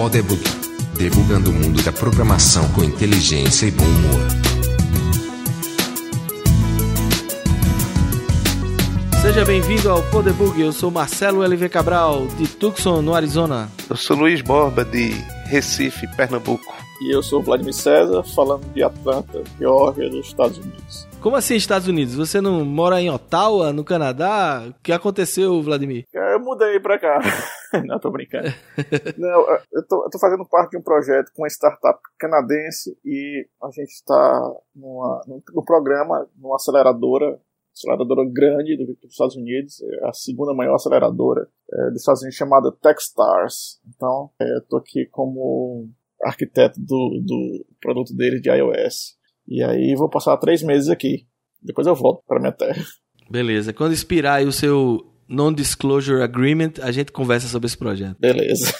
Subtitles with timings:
[0.00, 0.42] Podebug,
[0.96, 4.20] debugando o mundo da programação com inteligência e bom humor.
[9.20, 13.70] Seja bem-vindo ao Podebug, eu sou Marcelo LV Cabral, de Tucson, no Arizona.
[13.90, 15.10] Eu sou Luiz Borba, de
[15.44, 16.74] Recife, Pernambuco.
[17.02, 21.09] E eu sou Vladimir César, falando de Atlanta, Geórgia, dos Estados Unidos.
[21.20, 22.14] Como assim Estados Unidos?
[22.14, 24.64] Você não mora em Ottawa, no Canadá?
[24.70, 26.06] O que aconteceu, Vladimir?
[26.14, 27.20] Eu mudei pra cá.
[27.84, 28.48] não, tô brincando.
[29.18, 33.46] não, eu tô, eu tô, fazendo parte de um projeto com uma startup canadense e
[33.62, 37.38] a gente está no, no programa, numa aceleradora
[37.72, 42.72] aceleradora grande dos Estados Unidos, é a segunda maior aceleradora é, dos Estados Unidos, chamada
[42.72, 43.80] Techstars.
[43.94, 45.88] Então, é, eu tô aqui como
[46.22, 49.19] arquiteto do, do produto deles de iOS.
[49.50, 51.26] E aí vou passar três meses aqui.
[51.60, 52.80] Depois eu volto para minha terra.
[53.28, 53.72] Beleza.
[53.72, 58.16] Quando expirar o seu Non-Disclosure Agreement, a gente conversa sobre esse projeto.
[58.20, 58.72] Beleza.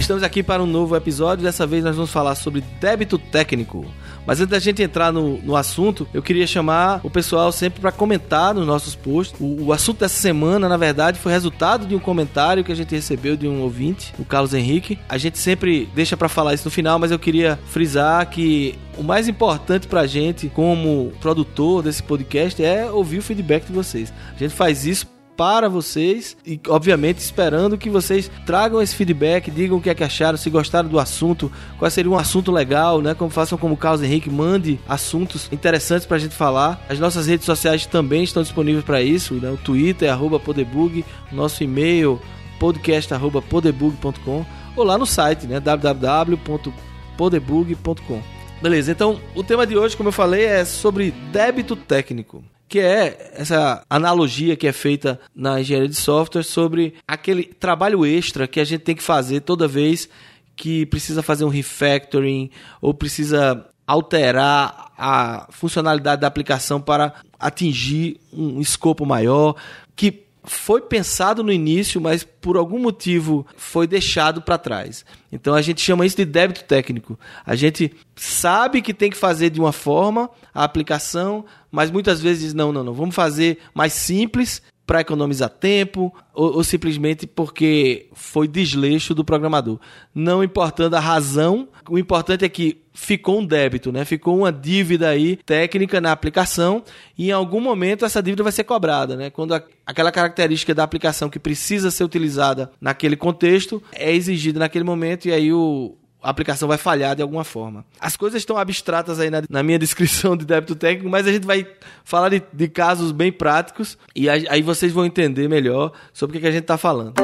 [0.00, 1.44] Estamos aqui para um novo episódio.
[1.44, 3.86] Dessa vez nós vamos falar sobre débito técnico.
[4.26, 7.92] Mas antes da gente entrar no, no assunto, eu queria chamar o pessoal sempre para
[7.92, 9.38] comentar nos nossos posts.
[9.40, 12.94] O, o, assunto dessa semana, na verdade, foi resultado de um comentário que a gente
[12.94, 14.98] recebeu de um ouvinte, o Carlos Henrique.
[15.08, 19.02] A gente sempre deixa para falar isso no final, mas eu queria frisar que o
[19.02, 24.12] mais importante pra gente, como produtor desse podcast, é ouvir o feedback de vocês.
[24.34, 29.78] A gente faz isso para vocês e, obviamente, esperando que vocês tragam esse feedback, digam
[29.78, 33.14] o que é que acharam, se gostaram do assunto, qual seria um assunto legal, né?
[33.14, 36.84] Como façam como o Carlos Henrique, mande assuntos interessantes para a gente falar.
[36.88, 39.50] As nossas redes sociais também estão disponíveis para isso, né?
[39.50, 42.20] O Twitter arroba Podebug, nosso e-mail
[42.58, 44.44] podcast@podebug.com
[44.76, 45.60] ou lá no site, né?
[45.60, 48.22] www.podebug.com.
[48.62, 53.34] Beleza, então o tema de hoje, como eu falei, é sobre débito técnico que é
[53.34, 58.64] essa analogia que é feita na engenharia de software sobre aquele trabalho extra que a
[58.64, 60.08] gente tem que fazer toda vez
[60.56, 62.50] que precisa fazer um refactoring
[62.80, 69.54] ou precisa alterar a funcionalidade da aplicação para atingir um escopo maior,
[69.94, 75.04] que foi pensado no início, mas por algum motivo foi deixado para trás.
[75.30, 77.18] Então a gente chama isso de débito técnico.
[77.46, 82.52] A gente sabe que tem que fazer de uma forma a aplicação, mas muitas vezes
[82.52, 82.92] não, não, não.
[82.92, 84.60] Vamos fazer mais simples
[84.92, 89.80] para economizar tempo ou, ou, simplesmente porque foi desleixo do programador.
[90.14, 94.04] Não importando a razão, o importante é que ficou um débito, né?
[94.04, 96.84] Ficou uma dívida aí técnica na aplicação
[97.16, 99.30] e em algum momento essa dívida vai ser cobrada, né?
[99.30, 104.84] Quando a, aquela característica da aplicação que precisa ser utilizada naquele contexto é exigida naquele
[104.84, 107.84] momento e aí o, a aplicação vai falhar de alguma forma.
[107.98, 111.46] As coisas estão abstratas aí na, na minha descrição de débito técnico, mas a gente
[111.46, 111.66] vai
[112.04, 116.34] falar de, de casos bem práticos e aí, aí, vocês vão entender melhor sobre o
[116.34, 117.14] que, que a gente está falando.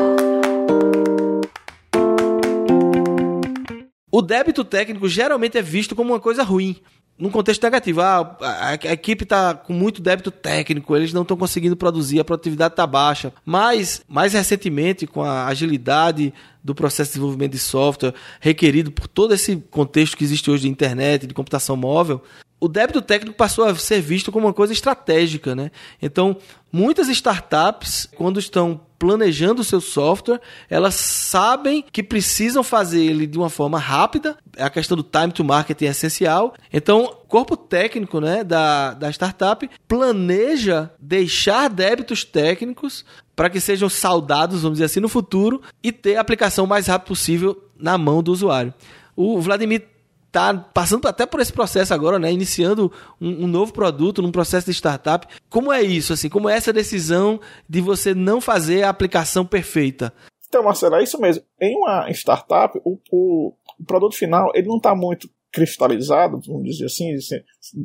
[4.10, 6.80] O débito técnico geralmente é visto como uma coisa ruim
[7.18, 8.00] num contexto negativo.
[8.00, 12.24] Ah, a, a, equipe está com muito débito técnico, eles não estão conseguindo produzir, a
[12.24, 13.32] produtividade está baixa.
[13.44, 19.34] Mas, mais recentemente, com a agilidade do processo de desenvolvimento de software requerido por todo
[19.34, 22.22] esse contexto que existe hoje de internet, de computação móvel,
[22.60, 25.70] o débito técnico passou a ser visto como uma coisa estratégica, né?
[26.02, 26.36] Então,
[26.72, 33.38] muitas startups, quando estão planejando o seu software, elas sabem que precisam fazer ele de
[33.38, 34.36] uma forma rápida.
[34.56, 36.52] A questão do time to market é essencial.
[36.72, 43.04] Então, o corpo técnico né, da, da startup planeja deixar débitos técnicos
[43.36, 47.08] para que sejam saudados, vamos dizer assim, no futuro e ter a aplicação mais rápido
[47.08, 48.74] possível na mão do usuário.
[49.14, 49.86] O Vladimir
[50.30, 52.32] tá passando até por esse processo agora, né?
[52.32, 55.26] Iniciando um, um, novo produto, num processo de startup.
[55.48, 56.28] Como é isso, assim?
[56.28, 60.12] Como é essa decisão de você não fazer a aplicação perfeita?
[60.48, 61.44] Então, Marcelo, é isso mesmo.
[61.60, 66.86] Em uma startup, o, o, o produto final ele não está muito cristalizado, vamos dizer
[66.86, 67.10] assim,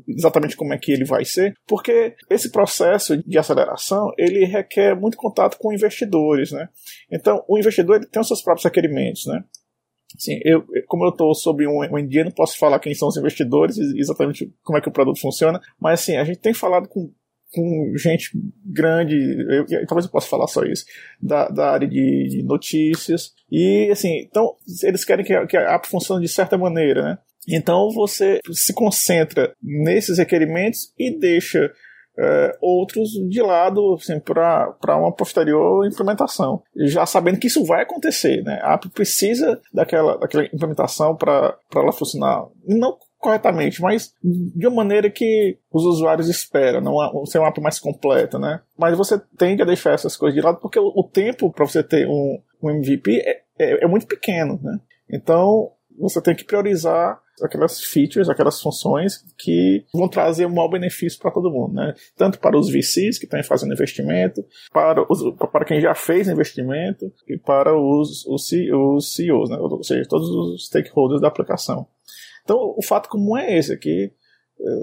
[0.07, 5.17] exatamente como é que ele vai ser, porque esse processo de aceleração ele requer muito
[5.17, 6.67] contato com investidores, né?
[7.11, 9.43] Então, o investidor ele tem os seus próprios requerimentos, né?
[10.17, 13.17] Sim, eu, como eu estou sobre um, um dia, não posso falar quem são os
[13.17, 17.11] investidores, exatamente como é que o produto funciona, mas assim, a gente tem falado com,
[17.51, 18.31] com gente
[18.65, 19.15] grande,
[19.49, 20.85] eu, talvez eu possa falar só isso,
[21.21, 25.87] da, da área de, de notícias, e assim, então eles querem que, que a app
[25.87, 27.17] funcione de certa maneira, né?
[27.47, 31.71] Então você se concentra nesses requerimentos e deixa
[32.17, 38.43] é, outros de lado assim, para uma posterior implementação, já sabendo que isso vai acontecer.
[38.43, 38.59] Né?
[38.61, 42.45] A app precisa daquela, daquela implementação para ela funcionar.
[42.67, 47.79] Não corretamente, mas de uma maneira que os usuários esperam, não ser uma app mais
[47.79, 48.59] completa, né?
[48.77, 51.81] Mas você tende a deixar essas coisas de lado porque o, o tempo para você
[51.81, 54.77] ter um, um MVP é, é, é muito pequeno, né?
[55.09, 61.19] Então você tem que priorizar aquelas features, aquelas funções que vão trazer um maior benefício
[61.19, 61.95] para todo mundo, né?
[62.15, 67.11] Tanto para os VCs que estão fazendo investimento, para, os, para quem já fez investimento
[67.27, 69.57] e para os, os, os CEOs, né?
[69.57, 71.87] Ou seja, todos os stakeholders da aplicação.
[72.43, 74.11] Então, o fato comum é esse aqui.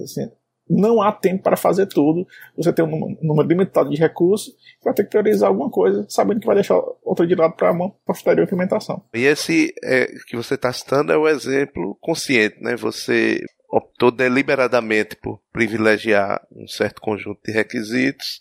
[0.02, 0.30] Assim,
[0.70, 2.26] não há tempo para fazer tudo.
[2.56, 6.46] Você tem um número limitado de recursos, vai ter que priorizar alguma coisa, sabendo que
[6.46, 9.02] vai deixar outra de lado para uma posterior implementação.
[9.12, 12.76] E esse é, que você está citando é o exemplo consciente, né?
[12.76, 18.40] Você optou deliberadamente por privilegiar um certo conjunto de requisitos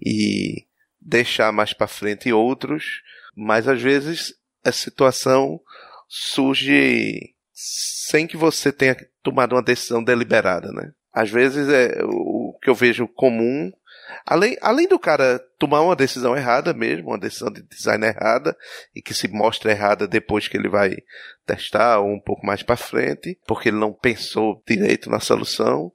[0.00, 0.66] e
[1.00, 3.02] deixar mais para frente outros,
[3.34, 4.34] mas às vezes
[4.64, 5.60] a situação
[6.08, 10.92] surge sem que você tenha tomado uma decisão deliberada, né?
[11.12, 13.70] Às vezes é o que eu vejo comum,
[14.24, 18.56] além, além do cara tomar uma decisão errada mesmo, uma decisão de design errada
[18.94, 20.96] e que se mostra errada depois que ele vai
[21.46, 25.92] testar ou um pouco mais para frente, porque ele não pensou direito na solução.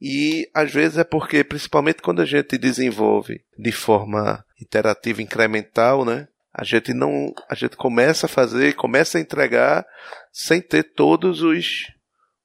[0.00, 6.26] E às vezes é porque, principalmente quando a gente desenvolve de forma iterativa incremental, né?
[6.52, 9.86] A gente não, a gente começa a fazer, começa a entregar
[10.32, 11.86] sem ter todos os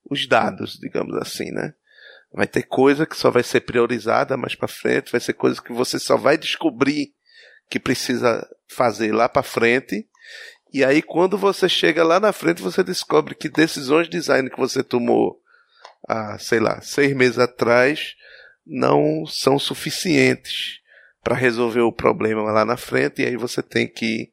[0.09, 1.73] os dados, digamos assim, né?
[2.33, 5.71] Vai ter coisa que só vai ser priorizada mais para frente, vai ser coisa que
[5.71, 7.13] você só vai descobrir
[7.69, 10.07] que precisa fazer lá para frente.
[10.73, 14.57] E aí quando você chega lá na frente, você descobre que decisões de design que
[14.57, 15.41] você tomou
[16.07, 18.15] há, sei lá, seis meses atrás
[18.65, 20.81] não são suficientes
[21.23, 24.31] para resolver o problema lá na frente, e aí você tem que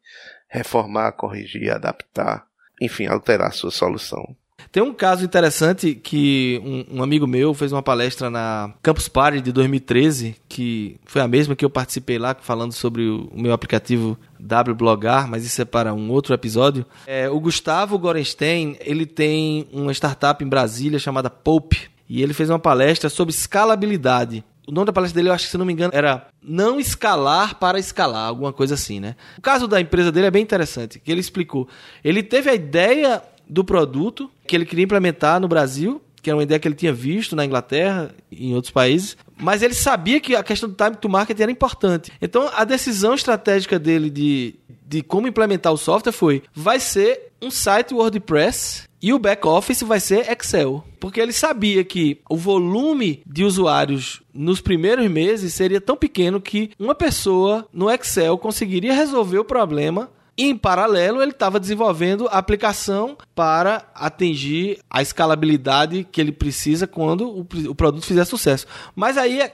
[0.49, 2.47] reformar, corrigir, adaptar,
[2.81, 4.37] enfim, alterar a sua solução.
[4.71, 9.41] Tem um caso interessante que um, um, amigo meu fez uma palestra na Campus Party
[9.41, 14.19] de 2013, que foi a mesma que eu participei lá, falando sobre o, meu aplicativo
[14.41, 16.85] WBlogar, mas isso é para um outro episódio.
[17.07, 22.51] É, o Gustavo Gorenstein, ele tem uma startup em Brasília chamada Pope, e ele fez
[22.51, 24.45] uma palestra sobre escalabilidade.
[24.67, 27.57] O nome da palestra dele, eu acho que se não me engano, era Não escalar
[27.57, 29.15] para escalar, alguma coisa assim, né?
[29.39, 31.69] O caso da empresa dele é bem interessante, que ele explicou.
[32.03, 36.43] Ele teve a ideia do produto que ele queria implementar no Brasil, que era uma
[36.43, 40.35] ideia que ele tinha visto na Inglaterra e em outros países, mas ele sabia que
[40.35, 42.11] a questão do time to market era importante.
[42.21, 44.55] Então, a decisão estratégica dele de,
[44.87, 49.83] de como implementar o software foi: vai ser um site WordPress e o back office
[49.83, 50.83] vai ser Excel.
[50.99, 56.71] Porque ele sabia que o volume de usuários nos primeiros meses seria tão pequeno que
[56.79, 63.17] uma pessoa no Excel conseguiria resolver o problema em paralelo, ele estava desenvolvendo a aplicação
[63.35, 68.67] para atingir a escalabilidade que ele precisa quando o, o produto fizer sucesso.
[68.97, 69.53] Mas aí é,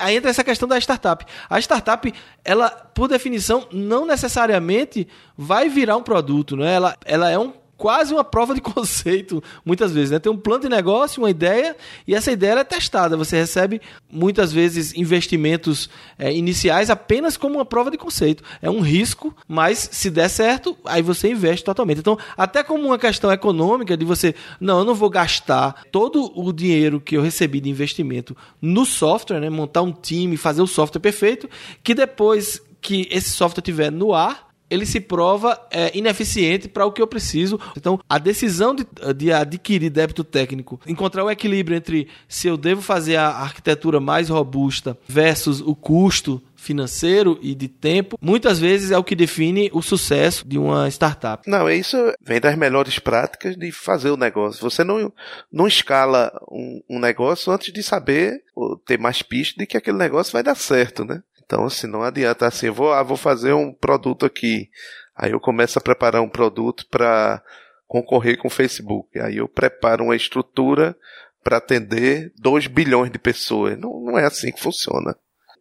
[0.00, 1.24] aí entra essa questão da startup.
[1.48, 2.12] A startup,
[2.44, 5.06] ela, por definição, não necessariamente
[5.36, 6.74] vai virar um produto, né?
[6.74, 10.10] Ela, ela é um quase uma prova de conceito, muitas vezes.
[10.10, 10.18] Né?
[10.18, 11.74] Tem um plano de negócio, uma ideia,
[12.06, 13.16] e essa ideia é testada.
[13.16, 13.80] Você recebe,
[14.12, 15.88] muitas vezes, investimentos
[16.18, 18.44] é, iniciais apenas como uma prova de conceito.
[18.60, 22.00] É um risco, mas se der certo, aí você investe totalmente.
[22.00, 26.52] Então, até como uma questão econômica de você, não, eu não vou gastar todo o
[26.52, 29.48] dinheiro que eu recebi de investimento no software, né?
[29.48, 31.48] montar um time, fazer o software perfeito,
[31.82, 36.92] que depois que esse software estiver no ar, ele se prova é, ineficiente para o
[36.92, 37.58] que eu preciso.
[37.76, 38.86] Então, a decisão de,
[39.16, 44.28] de, adquirir débito técnico, encontrar o equilíbrio entre se eu devo fazer a arquitetura mais
[44.28, 49.80] robusta versus o custo financeiro e de tempo, muitas vezes é o que define o
[49.80, 51.48] sucesso de uma startup.
[51.48, 54.60] Não, é isso vem das melhores práticas de fazer o negócio.
[54.60, 55.10] Você não,
[55.50, 59.96] não escala um, um negócio antes de saber ou ter mais pista de que aquele
[59.96, 61.22] negócio vai dar certo, né?
[61.50, 64.70] Então, assim, não adianta assim, vou, ah, vou fazer um produto aqui.
[65.16, 67.42] Aí eu começo a preparar um produto para
[67.88, 69.18] concorrer com o Facebook.
[69.18, 70.96] Aí eu preparo uma estrutura
[71.42, 73.76] para atender 2 bilhões de pessoas.
[73.76, 75.16] Não, não é assim que funciona.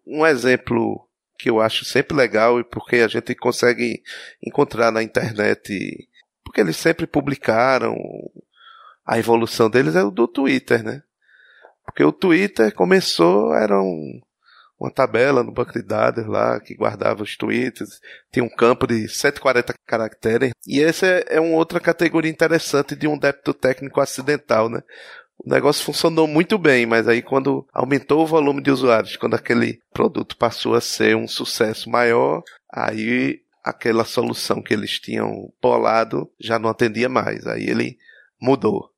[0.05, 4.03] Um exemplo que eu acho sempre legal e porque a gente consegue
[4.45, 6.07] encontrar na internet,
[6.43, 7.95] porque eles sempre publicaram
[9.03, 11.01] a evolução deles é o do Twitter, né?
[11.83, 14.21] Porque o Twitter começou, era um,
[14.79, 17.99] uma tabela no banco de dados lá que guardava os tweets,
[18.31, 20.51] tinha um campo de 140 caracteres.
[20.65, 24.81] E essa é, é uma outra categoria interessante de um débito técnico acidental, né?
[25.37, 29.79] O negócio funcionou muito bem, mas aí quando aumentou o volume de usuários, quando aquele
[29.93, 36.59] produto passou a ser um sucesso maior, aí aquela solução que eles tinham bolado já
[36.59, 37.47] não atendia mais.
[37.47, 37.97] Aí ele
[38.41, 38.89] mudou.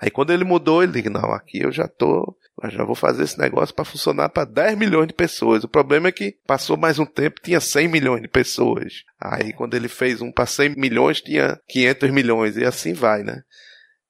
[0.00, 3.24] Aí quando ele mudou, ele disse, não, aqui eu já tô, eu já vou fazer
[3.24, 5.64] esse negócio para funcionar para 10 milhões de pessoas.
[5.64, 9.02] O problema é que passou mais um tempo, tinha 100 milhões de pessoas.
[9.20, 13.42] Aí quando ele fez um para 100 milhões, tinha 500 milhões e assim vai, né?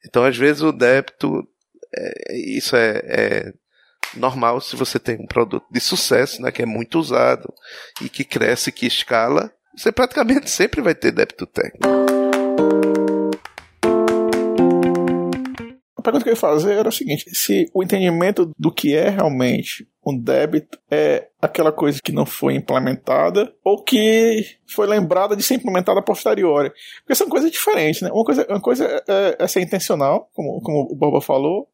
[0.07, 1.43] Então às vezes o débito,
[1.97, 3.53] é, isso é, é
[4.15, 7.53] normal se você tem um produto de sucesso, né, que é muito usado
[8.01, 11.89] e que cresce, que escala, você praticamente sempre vai ter débito técnico.
[16.05, 19.89] Pergunta que eu ia fazer era o seguinte: se o entendimento do que é realmente
[20.07, 25.55] um débito é aquela coisa que não foi implementada ou que foi lembrada de ser
[25.55, 26.71] implementada posteriori.
[27.01, 28.11] Porque são coisas diferentes, né?
[28.13, 31.69] Uma coisa, uma coisa é, é ser intencional, como, como o Boba falou,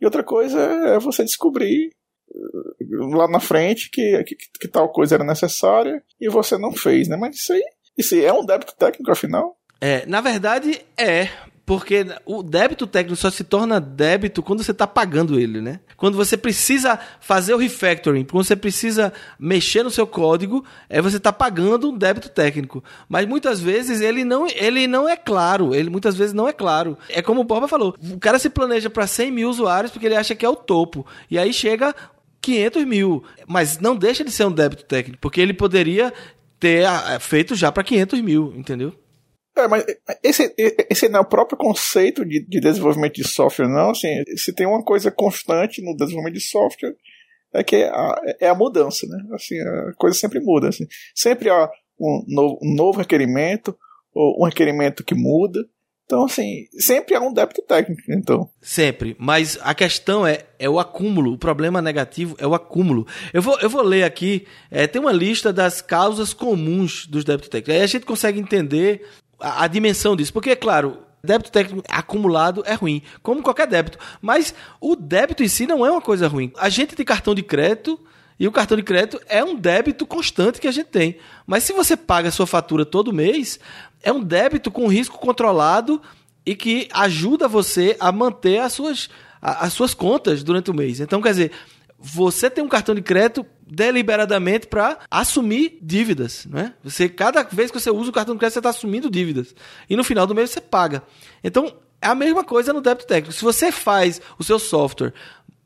[0.00, 1.90] e outra coisa é você descobrir
[2.28, 7.08] uh, lá na frente que, que, que, tal coisa era necessária e você não fez,
[7.08, 7.16] né?
[7.16, 7.62] Mas isso aí,
[7.96, 9.56] isso aí é um débito técnico, afinal?
[9.80, 11.28] É, na verdade, é.
[11.66, 15.80] Porque o débito técnico só se torna débito quando você está pagando ele, né?
[15.96, 21.16] Quando você precisa fazer o refactoring, quando você precisa mexer no seu código, é você
[21.16, 22.84] está pagando um débito técnico.
[23.08, 25.74] Mas muitas vezes ele não, ele não é claro.
[25.74, 26.96] Ele muitas vezes não é claro.
[27.08, 30.16] É como o Borba falou: o cara se planeja para 100 mil usuários porque ele
[30.16, 31.04] acha que é o topo.
[31.28, 31.92] E aí chega
[32.40, 33.24] 500 mil.
[33.44, 36.14] Mas não deixa de ser um débito técnico, porque ele poderia
[36.60, 38.94] ter ah, feito já para 500 mil, entendeu?
[39.56, 39.84] É, mas
[40.22, 40.54] esse,
[40.90, 43.90] esse não é o próprio conceito de, de desenvolvimento de software, não.
[43.90, 46.94] Assim, se tem uma coisa constante no desenvolvimento de software,
[47.54, 49.18] é que é a, é a mudança, né?
[49.32, 50.68] Assim, a coisa sempre muda.
[50.68, 50.86] Assim.
[51.14, 53.76] Sempre há um novo, um novo requerimento,
[54.12, 55.64] ou um requerimento que muda.
[56.06, 58.48] Então, assim, sempre há um débito técnico, então.
[58.62, 59.16] Sempre.
[59.18, 61.32] Mas a questão é, é o acúmulo.
[61.32, 63.06] O problema negativo é o acúmulo.
[63.32, 67.48] Eu vou, eu vou ler aqui, é, tem uma lista das causas comuns dos débitos
[67.48, 67.74] técnicos.
[67.74, 69.04] Aí a gente consegue entender
[69.40, 70.32] a, a dimensão disso.
[70.32, 73.98] Porque, é claro, débito técnico acumulado é ruim, como qualquer débito.
[74.22, 76.52] Mas o débito em si não é uma coisa ruim.
[76.56, 77.98] A gente tem cartão de crédito
[78.38, 81.18] e o cartão de crédito é um débito constante que a gente tem.
[81.46, 83.58] Mas se você paga a sua fatura todo mês,
[84.02, 86.00] é um débito com risco controlado
[86.44, 89.10] e que ajuda você a manter as suas,
[89.42, 91.00] as suas contas durante o mês.
[91.00, 91.52] Então, quer dizer,
[91.98, 96.74] você tem um cartão de crédito deliberadamente para assumir dívidas, né?
[96.84, 99.54] Você cada vez que você usa o cartão de crédito você está assumindo dívidas
[99.90, 101.02] e no final do mês você paga.
[101.42, 103.32] Então é a mesma coisa no débito técnico.
[103.32, 105.12] Se você faz o seu software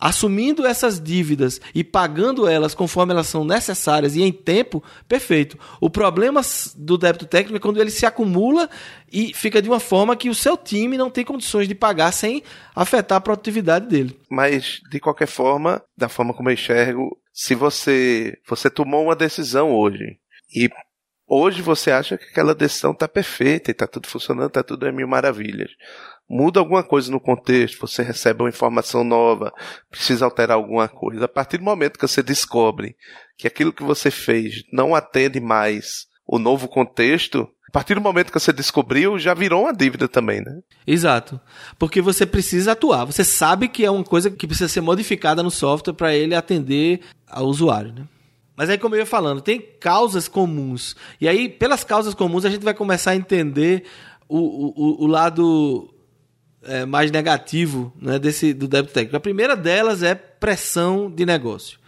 [0.00, 5.58] assumindo essas dívidas e pagando elas conforme elas são necessárias e em tempo, perfeito.
[5.78, 6.40] O problema
[6.74, 8.68] do débito técnico é quando ele se acumula
[9.12, 12.42] e fica de uma forma que o seu time não tem condições de pagar sem
[12.74, 14.18] afetar a produtividade dele.
[14.30, 19.72] Mas, de qualquer forma, da forma como eu enxergo, se você, você tomou uma decisão
[19.72, 20.18] hoje
[20.54, 20.68] e
[21.26, 24.92] hoje você acha que aquela decisão está perfeita e está tudo funcionando, está tudo em
[24.92, 25.70] mil maravilhas
[26.30, 29.52] muda alguma coisa no contexto, você recebe uma informação nova,
[29.90, 31.24] precisa alterar alguma coisa.
[31.24, 32.96] A partir do momento que você descobre
[33.36, 38.32] que aquilo que você fez não atende mais o novo contexto, a partir do momento
[38.32, 40.58] que você descobriu, já virou uma dívida também, né?
[40.84, 41.40] Exato.
[41.78, 43.04] Porque você precisa atuar.
[43.04, 47.02] Você sabe que é uma coisa que precisa ser modificada no software para ele atender
[47.28, 48.02] ao usuário, né?
[48.56, 50.96] Mas aí, como eu ia falando, tem causas comuns.
[51.20, 53.84] E aí, pelas causas comuns, a gente vai começar a entender
[54.28, 55.94] o, o, o lado
[56.64, 59.16] é, mais negativo né, desse, do débito técnico.
[59.16, 61.78] A primeira delas é pressão de negócio.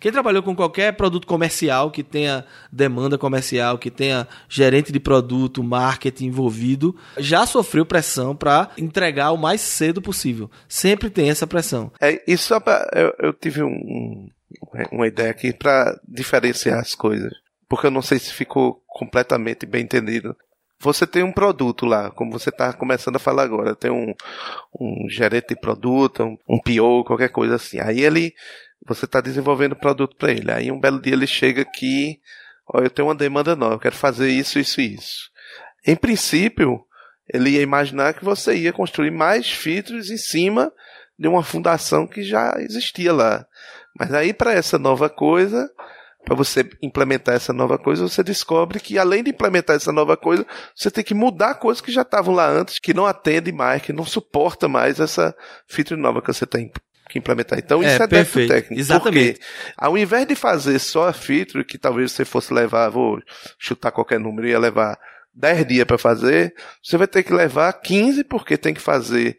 [0.00, 5.62] Quem trabalhou com qualquer produto comercial que tenha demanda comercial, que tenha gerente de produto,
[5.62, 10.50] marketing envolvido, já sofreu pressão para entregar o mais cedo possível.
[10.68, 11.92] Sempre tem essa pressão.
[12.00, 14.28] É, e só pra, eu, eu tive um,
[14.90, 17.32] uma ideia aqui para diferenciar as coisas,
[17.68, 20.36] porque eu não sei se ficou completamente bem entendido
[20.82, 24.12] você tem um produto lá, como você está começando a falar agora, tem um,
[24.78, 27.78] um gerente de produto, um, um PO, qualquer coisa assim.
[27.78, 28.34] Aí ele,
[28.86, 30.50] você está desenvolvendo produto para ele.
[30.50, 32.20] Aí um belo dia ele chega aqui,
[32.68, 35.30] ó, eu tenho uma demanda nova, eu quero fazer isso, isso e isso.
[35.86, 36.84] Em princípio,
[37.32, 40.72] ele ia imaginar que você ia construir mais filtros em cima
[41.18, 43.46] de uma fundação que já existia lá.
[43.98, 45.70] Mas aí para essa nova coisa,
[46.24, 50.46] para você implementar essa nova coisa, você descobre que além de implementar essa nova coisa,
[50.74, 53.92] você tem que mudar coisas que já estavam lá antes, que não atende mais, que
[53.92, 55.34] não suporta mais essa
[55.66, 56.72] feature nova que você tem
[57.12, 57.58] que implementar.
[57.58, 58.52] Então é, isso é perfeito.
[58.52, 58.80] técnico.
[58.80, 59.32] Exatamente.
[59.34, 63.20] Porque ao invés de fazer só a feature, que talvez você fosse levar, vou
[63.58, 64.98] chutar qualquer número, ia levar
[65.34, 69.36] 10 dias para fazer, você vai ter que levar 15 porque tem que fazer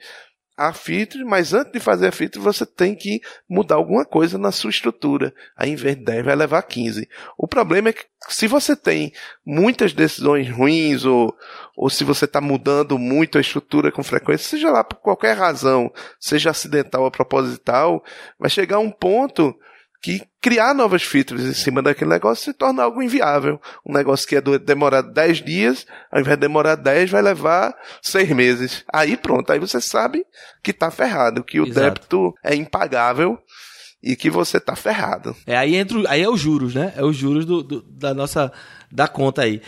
[0.56, 4.52] a feature, mas antes de fazer a feature você tem que mudar alguma coisa na
[4.52, 5.34] sua estrutura.
[5.58, 7.08] Aí em vez de 10 vai levar 15.
[7.38, 9.12] O problema é que se você tem
[9.46, 11.36] muitas decisões ruins ou,
[11.76, 15.92] ou se você está mudando muito a estrutura com frequência, seja lá por qualquer razão,
[16.20, 18.04] seja acidental ou proposital,
[18.40, 19.56] vai chegar um ponto
[20.02, 23.62] que criar novas features em cima daquele negócio se torna algo inviável.
[23.86, 28.30] Um negócio que é demorar 10 dias, ao invés de demorar 10, vai levar 6
[28.32, 28.84] meses.
[28.92, 30.26] Aí pronto, aí você sabe
[30.62, 31.80] que está ferrado, que o Exato.
[31.80, 33.40] débito é impagável
[34.04, 35.34] e que você está ferrado.
[35.48, 36.92] É, aí entra, aí é os juros, né?
[36.98, 38.52] É os juros do, do, da nossa
[38.92, 39.62] da conta aí.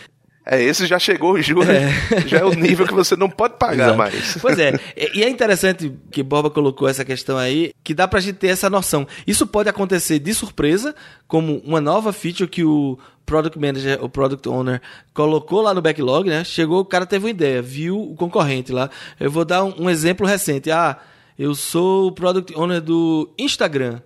[0.48, 1.90] É, esse já chegou o juros, é.
[2.24, 3.98] já é o nível que você não pode pagar Exato.
[3.98, 4.38] mais.
[4.40, 4.78] Pois é,
[5.12, 8.70] e é interessante que Boba colocou essa questão aí, que dá pra gente ter essa
[8.70, 9.08] noção.
[9.26, 10.94] Isso pode acontecer de surpresa,
[11.26, 14.80] como uma nova feature que o Product Manager, o Product Owner,
[15.12, 16.44] colocou lá no backlog, né?
[16.44, 18.88] Chegou, o cara teve uma ideia, viu o concorrente lá.
[19.18, 20.70] Eu vou dar um, um exemplo recente.
[20.70, 20.96] Ah,
[21.36, 24.00] eu sou o Product Owner do Instagram.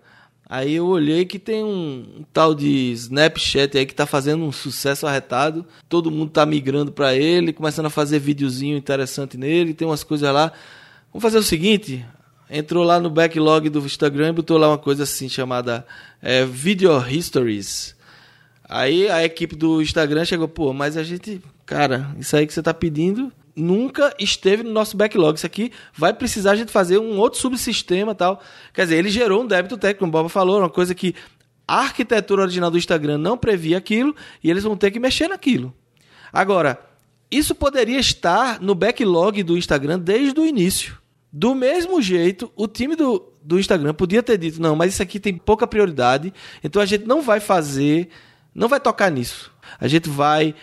[0.52, 5.06] Aí eu olhei que tem um, tal de Snapchat aí que tá fazendo um sucesso
[5.06, 5.64] arretado.
[5.88, 10.28] Todo mundo tá migrando para ele, começando a fazer videozinho interessante nele, tem umas coisas
[10.34, 10.52] lá.
[11.12, 12.04] Vamos fazer o seguinte,
[12.50, 15.86] entrou lá no backlog do Instagram e botou lá uma coisa assim chamada
[16.20, 17.94] é, Video Histories.
[18.68, 22.60] Aí a equipe do Instagram chegou, pô, mas a gente, cara, isso aí que você
[22.60, 25.36] tá pedindo nunca esteve no nosso backlog.
[25.36, 28.40] Isso aqui vai precisar a gente fazer um outro subsistema tal.
[28.72, 31.14] Quer dizer, ele gerou um débito técnico, como o Boba falou, uma coisa que
[31.66, 35.72] a arquitetura original do Instagram não previa aquilo e eles vão ter que mexer naquilo.
[36.32, 36.80] Agora,
[37.30, 40.98] isso poderia estar no backlog do Instagram desde o início.
[41.32, 45.20] Do mesmo jeito, o time do, do Instagram podia ter dito: não, mas isso aqui
[45.20, 48.08] tem pouca prioridade, então a gente não vai fazer,
[48.52, 49.52] não vai tocar nisso.
[49.78, 50.54] A gente vai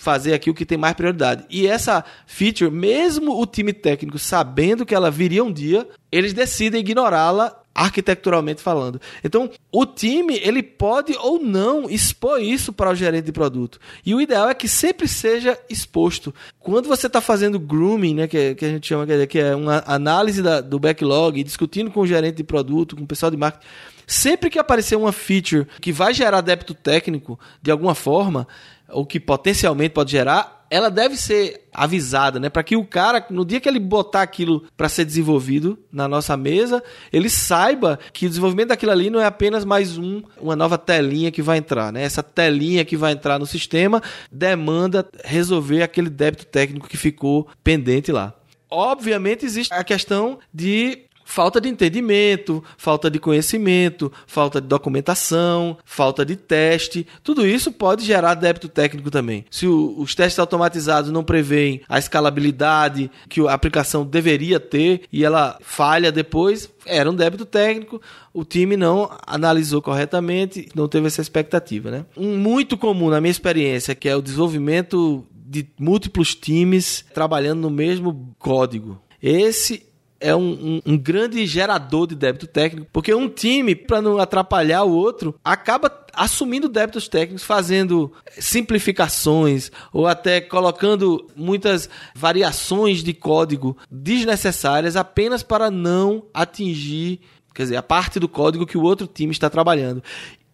[0.00, 1.44] fazer aqui o que tem mais prioridade.
[1.50, 6.80] E essa feature, mesmo o time técnico sabendo que ela viria um dia, eles decidem
[6.80, 8.98] ignorá-la arquiteturalmente falando.
[9.22, 13.78] Então, o time, ele pode ou não expor isso para o gerente de produto.
[14.04, 16.34] E o ideal é que sempre seja exposto.
[16.58, 20.42] Quando você está fazendo grooming, né, que, que a gente chama, que é uma análise
[20.42, 23.66] da, do backlog, discutindo com o gerente de produto, com o pessoal de marketing,
[24.06, 28.48] sempre que aparecer uma feature que vai gerar débito técnico de alguma forma,
[28.92, 32.48] o que potencialmente pode gerar, ela deve ser avisada, né?
[32.48, 36.36] Para que o cara, no dia que ele botar aquilo para ser desenvolvido na nossa
[36.36, 40.78] mesa, ele saiba que o desenvolvimento daquilo ali não é apenas mais um, uma nova
[40.78, 42.02] telinha que vai entrar, né?
[42.04, 44.00] Essa telinha que vai entrar no sistema
[44.30, 48.32] demanda resolver aquele débito técnico que ficou pendente lá.
[48.70, 56.26] Obviamente existe a questão de falta de entendimento, falta de conhecimento, falta de documentação, falta
[56.26, 57.06] de teste.
[57.22, 59.44] Tudo isso pode gerar débito técnico também.
[59.48, 65.24] Se o, os testes automatizados não preveem a escalabilidade que a aplicação deveria ter e
[65.24, 68.02] ela falha depois, era um débito técnico,
[68.34, 71.92] o time não analisou corretamente, não teve essa expectativa.
[71.92, 72.04] Né?
[72.16, 77.70] Um muito comum na minha experiência, que é o desenvolvimento de múltiplos times trabalhando no
[77.70, 79.00] mesmo código.
[79.22, 79.89] Esse
[80.20, 80.50] é um,
[80.86, 85.34] um, um, grande gerador de débito técnico, porque um time, para não atrapalhar o outro,
[85.42, 95.42] acaba assumindo débitos técnicos, fazendo simplificações ou até colocando muitas variações de código desnecessárias apenas
[95.42, 97.20] para não atingir
[97.54, 100.02] quer dizer, a parte do código que o outro time está trabalhando.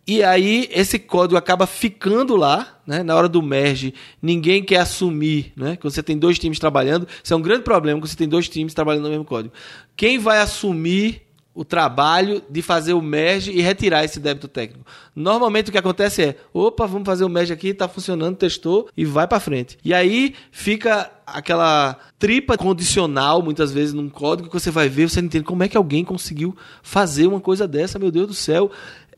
[0.07, 3.03] E aí esse código acaba ficando lá, né?
[3.03, 3.92] Na hora do merge,
[4.23, 5.75] ninguém quer assumir, né?
[5.75, 8.49] Que você tem dois times trabalhando, isso é um grande problema quando você tem dois
[8.49, 9.53] times trabalhando no mesmo código.
[9.97, 14.87] Quem vai assumir o trabalho de fazer o merge e retirar esse débito técnico?
[15.14, 19.05] Normalmente o que acontece é, opa, vamos fazer o merge aqui, está funcionando, testou e
[19.05, 19.77] vai para frente.
[19.85, 25.21] E aí fica aquela tripa condicional, muitas vezes, num código que você vai ver, você
[25.21, 28.71] não entende como é que alguém conseguiu fazer uma coisa dessa, meu Deus do céu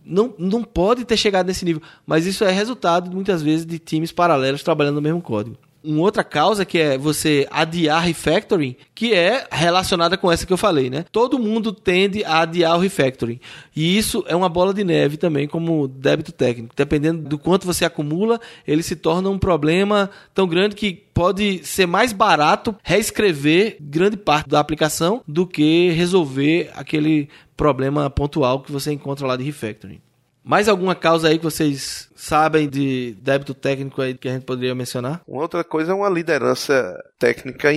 [0.08, 1.82] não, não pode ter chegado nesse nível.
[2.06, 5.56] Mas isso é resultado, muitas vezes, de times paralelos trabalhando no mesmo código.
[5.82, 10.56] Uma outra causa que é você adiar refactoring, que é relacionada com essa que eu
[10.56, 11.04] falei, né?
[11.12, 13.40] Todo mundo tende a adiar o refactoring.
[13.74, 16.74] E isso é uma bola de neve também, como débito técnico.
[16.76, 21.86] Dependendo do quanto você acumula, ele se torna um problema tão grande que pode ser
[21.86, 28.92] mais barato reescrever grande parte da aplicação do que resolver aquele problema pontual que você
[28.92, 30.00] encontra lá de refactoring.
[30.48, 34.74] Mais alguma causa aí que vocês sabem de débito técnico aí que a gente poderia
[34.74, 35.20] mencionar?
[35.28, 37.68] Uma outra coisa é uma liderança técnica,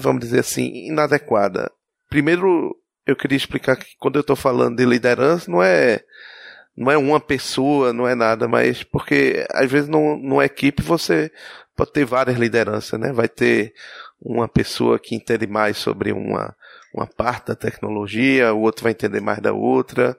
[0.00, 1.70] vamos dizer assim, inadequada.
[2.10, 6.00] Primeiro, eu queria explicar que quando eu estou falando de liderança, não é
[6.76, 11.30] não é uma pessoa, não é nada, mas porque às vezes numa equipe você
[11.76, 13.12] pode ter várias lideranças, né?
[13.12, 13.74] Vai ter
[14.20, 16.52] uma pessoa que entende mais sobre uma,
[16.92, 20.18] uma parte da tecnologia, o outro vai entender mais da outra,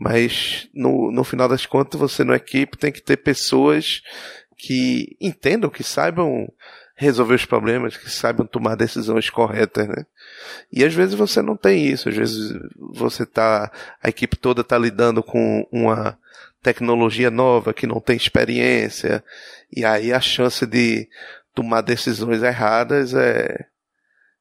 [0.00, 4.00] mas no, no final das contas você na equipe tem que ter pessoas
[4.56, 6.50] que entendam, que saibam
[6.94, 10.06] resolver os problemas, que saibam tomar decisões corretas, né?
[10.72, 13.70] E às vezes você não tem isso, às vezes você tá,
[14.02, 16.18] a equipe toda tá lidando com uma
[16.62, 19.22] tecnologia nova que não tem experiência,
[19.70, 21.06] e aí a chance de
[21.54, 23.66] tomar decisões erradas é,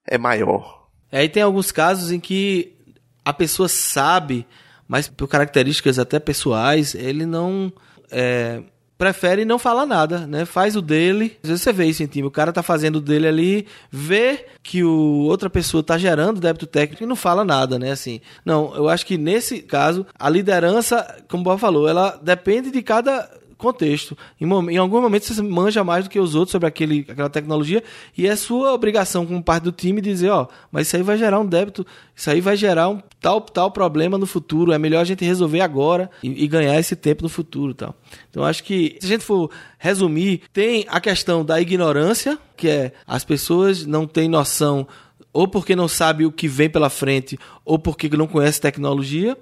[0.08, 0.88] é maior.
[1.12, 2.78] Aí tem alguns casos em que
[3.26, 4.48] a pessoa sabe,
[4.90, 7.72] mas por características até pessoais, ele não
[8.10, 8.64] é,
[8.98, 10.46] prefere não falar nada, né?
[10.46, 11.38] Faz o dele.
[11.44, 14.48] Às vezes você vê isso em time, o cara tá fazendo o dele ali, vê
[14.64, 17.92] que o outra pessoa tá gerando débito técnico e não fala nada, né?
[17.92, 22.72] Assim, não, eu acho que nesse caso a liderança, como o Bob falou, ela depende
[22.72, 24.18] de cada contexto.
[24.40, 27.84] Em, em algum momento você manja mais do que os outros sobre aquele, aquela tecnologia
[28.18, 31.40] e é sua obrigação como parte do time dizer, ó, mas isso aí vai gerar
[31.40, 35.04] um débito, isso aí vai gerar um tal tal problema no futuro, é melhor a
[35.04, 37.94] gente resolver agora e, e ganhar esse tempo no futuro, tal.
[38.30, 42.94] Então acho que se a gente for resumir, tem a questão da ignorância, que é
[43.06, 44.88] as pessoas não têm noção
[45.32, 49.38] ou porque não sabe o que vem pela frente, ou porque não conhece tecnologia.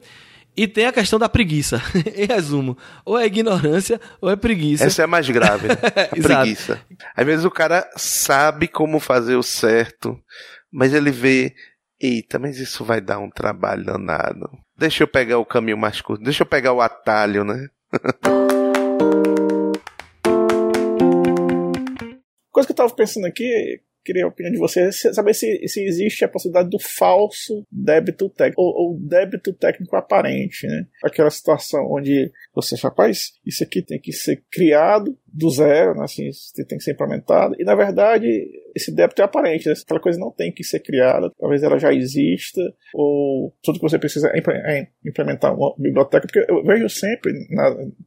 [0.57, 1.79] E tem a questão da preguiça.
[2.17, 4.85] em resumo, ou é ignorância ou é preguiça.
[4.85, 5.75] Essa é a mais grave, né?
[6.11, 6.81] a preguiça.
[7.15, 10.19] Às vezes o cara sabe como fazer o certo,
[10.71, 11.53] mas ele vê,
[12.01, 14.49] eita, mas isso vai dar um trabalho danado.
[14.75, 17.67] Deixa eu pegar o caminho mais curto, deixa eu pegar o atalho, né?
[22.51, 26.23] Coisa que eu tava pensando aqui, queria a opinião de vocês, saber se, se existe
[26.23, 30.87] a possibilidade do falso débito técnico, ou, ou débito técnico aparente, né?
[31.03, 36.05] Aquela situação onde você, rapaz, isso aqui tem que ser criado do zero, né?
[36.05, 36.29] assim,
[36.67, 38.27] tem que ser implementado, e na verdade
[38.75, 39.75] esse débito é aparente, né?
[39.83, 42.61] aquela coisa não tem que ser criada, talvez ela já exista,
[42.93, 47.33] ou tudo que você precisa é, é implementar uma biblioteca, porque eu vejo sempre,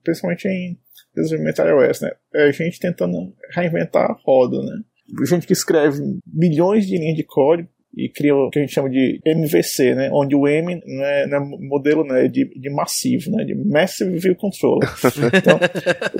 [0.02, 0.78] principalmente em
[1.14, 2.10] desenvolvimento iOS, né?
[2.34, 4.82] É a gente tentando reinventar a roda, né?
[5.24, 8.88] Gente que escreve milhões de linhas de código e cria o que a gente chama
[8.88, 10.10] de MVC, né?
[10.12, 12.28] Onde o M não é, não é modelo né?
[12.28, 13.44] de, de massivo, né?
[13.44, 14.88] De Massive View Controller.
[15.36, 15.58] Então,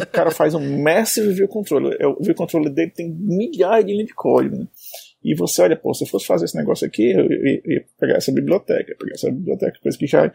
[0.02, 1.96] o cara faz um Massive View Controller.
[2.00, 4.66] É, o View Controller dele tem milhares de linhas de código, né?
[5.22, 8.32] E você olha, pô, se eu fosse fazer esse negócio aqui, eu ia, pegar essa
[8.32, 10.32] biblioteca, pegar essa biblioteca, coisa que já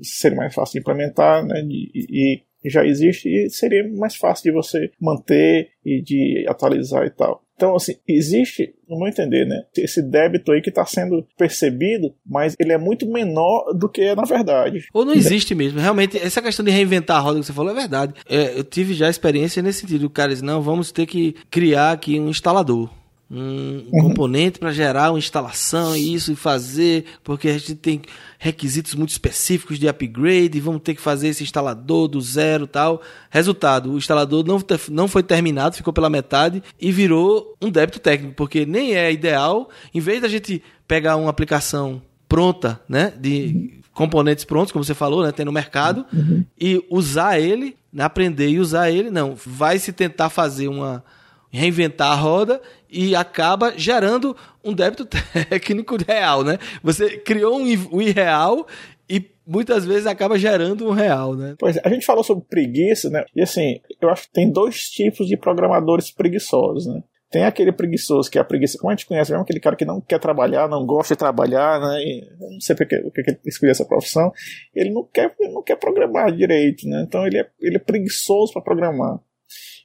[0.00, 1.60] seria mais fácil de implementar, né?
[1.68, 7.10] E, e já existe e seria mais fácil de você manter e de atualizar e
[7.10, 7.44] tal.
[7.58, 12.54] Então, assim, existe, no meu entender, né, esse débito aí que está sendo percebido, mas
[12.56, 14.86] ele é muito menor do que é na verdade.
[14.94, 15.80] Ou não existe mesmo.
[15.80, 18.14] Realmente, essa questão de reinventar a roda que você falou é verdade.
[18.28, 20.06] É, eu tive já experiência nesse sentido.
[20.06, 22.88] O cara diz, não, vamos ter que criar aqui um instalador
[23.30, 24.08] um uhum.
[24.08, 28.00] componente para gerar uma instalação e isso e fazer, porque a gente tem
[28.38, 33.02] requisitos muito específicos de upgrade e vamos ter que fazer esse instalador do zero tal.
[33.28, 38.34] Resultado, o instalador não, não foi terminado, ficou pela metade e virou um débito técnico,
[38.34, 44.44] porque nem é ideal, em vez da gente pegar uma aplicação pronta, né, de componentes
[44.44, 46.44] prontos, como você falou, né, tem no mercado, uhum.
[46.58, 51.04] e usar ele, aprender e usar ele, não, vai se tentar fazer uma
[51.50, 55.06] reinventar a roda e acaba gerando um débito
[55.48, 56.58] técnico real, né?
[56.82, 58.66] Você criou um irreal
[59.08, 61.54] e muitas vezes acaba gerando um real, né?
[61.58, 63.24] Pois é, a gente falou sobre preguiça, né?
[63.34, 67.02] E assim, eu acho que tem dois tipos de programadores preguiçosos, né?
[67.30, 69.84] Tem aquele preguiçoso, que é a preguiça, como a gente conhece mesmo, aquele cara que
[69.84, 72.02] não quer trabalhar, não gosta de trabalhar, né?
[72.02, 74.32] E não sei porque, porque ele escolheu essa profissão.
[74.74, 77.04] Ele não quer, não quer programar direito, né?
[77.06, 79.20] Então ele é, ele é preguiçoso para programar.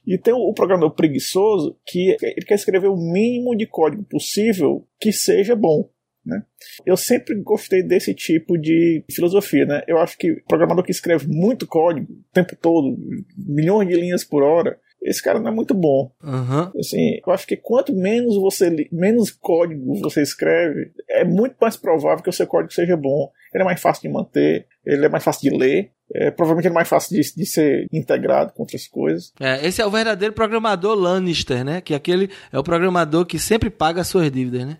[0.06, 5.12] E tem o programador preguiçoso que ele quer escrever o mínimo de código possível que
[5.12, 5.88] seja bom.
[6.24, 6.42] Né?
[6.86, 9.66] Eu sempre gostei desse tipo de filosofia.
[9.66, 9.82] Né?
[9.86, 12.96] Eu acho que o programador que escreve muito código o tempo todo,
[13.36, 16.10] milhões de linhas por hora, esse cara não é muito bom.
[16.22, 16.80] Uhum.
[16.80, 22.24] Assim, eu acho que quanto menos você menos código você escreve, é muito mais provável
[22.24, 23.30] que o seu código seja bom.
[23.52, 26.72] Ele é mais fácil de manter, ele é mais fácil de ler, é, provavelmente é
[26.72, 29.32] mais fácil de, de, ser integrado com outras coisas.
[29.40, 31.80] É, esse é o verdadeiro programador Lannister, né?
[31.80, 34.78] Que aquele é o programador que sempre paga as suas dívidas, né?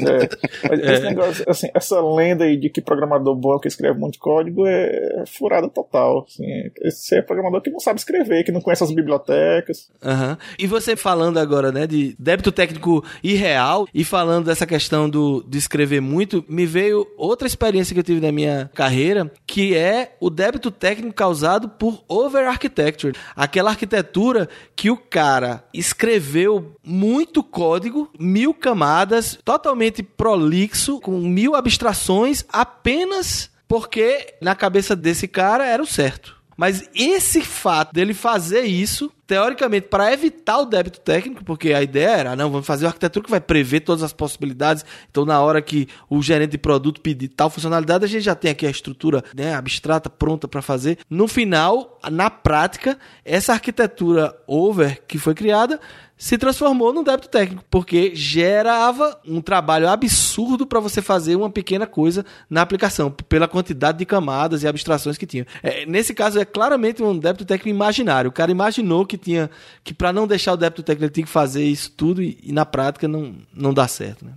[0.00, 0.68] É.
[0.68, 4.18] Mas esse negócio, assim, essa lenda aí de que programador bom é que escreve muito
[4.18, 6.26] código é furada total.
[6.26, 6.44] Assim.
[6.82, 9.90] Esse é programador que não sabe escrever, que não conhece as bibliotecas.
[10.02, 10.36] Uhum.
[10.58, 15.58] E você falando agora, né, de débito técnico irreal e falando dessa questão do, de
[15.58, 20.30] escrever muito, me veio outra experiência que eu tive na minha carreira, que é o
[20.30, 23.16] débito técnico causado por over architecture.
[23.34, 32.44] Aquela arquitetura que o cara escreveu muito código, mil camadas, totalmente prolixo, com mil abstrações,
[32.52, 36.40] apenas porque na cabeça desse cara era o certo.
[36.60, 42.10] Mas esse fato dele fazer isso, teoricamente, para evitar o débito técnico, porque a ideia
[42.10, 44.84] era, não, vamos fazer uma arquitetura que vai prever todas as possibilidades.
[45.10, 48.50] Então, na hora que o gerente de produto pedir tal funcionalidade, a gente já tem
[48.50, 50.98] aqui a estrutura né, abstrata pronta para fazer.
[51.08, 55.80] No final, na prática, essa arquitetura over que foi criada
[56.20, 61.86] se transformou num débito técnico, porque gerava um trabalho absurdo para você fazer uma pequena
[61.86, 65.46] coisa na aplicação, pela quantidade de camadas e abstrações que tinha.
[65.62, 68.28] É, nesse caso, é claramente um débito técnico imaginário.
[68.28, 69.50] O cara imaginou que tinha
[69.82, 72.52] que para não deixar o débito técnico ele tinha que fazer isso tudo e, e
[72.52, 74.22] na prática não, não dá certo.
[74.22, 74.34] Né?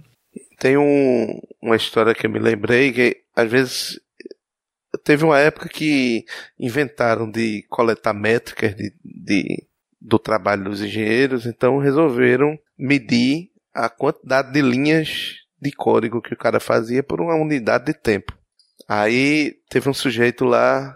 [0.60, 4.00] Tem um, uma história que eu me lembrei que às vezes
[5.04, 6.24] teve uma época que
[6.58, 9.68] inventaram de coletar métricas de, de
[10.04, 16.38] do trabalho dos engenheiros, então resolveram medir a quantidade de linhas de código que o
[16.38, 18.38] cara fazia por uma unidade de tempo.
[18.88, 20.94] Aí teve um sujeito lá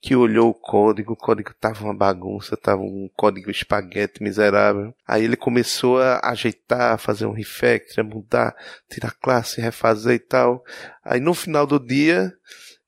[0.00, 4.94] que olhou o código, o código tava uma bagunça, tava um código espaguete miserável.
[5.04, 8.54] Aí ele começou a ajeitar, fazer um refactor, mudar,
[8.88, 10.62] tirar classe, refazer e tal.
[11.04, 12.32] Aí no final do dia,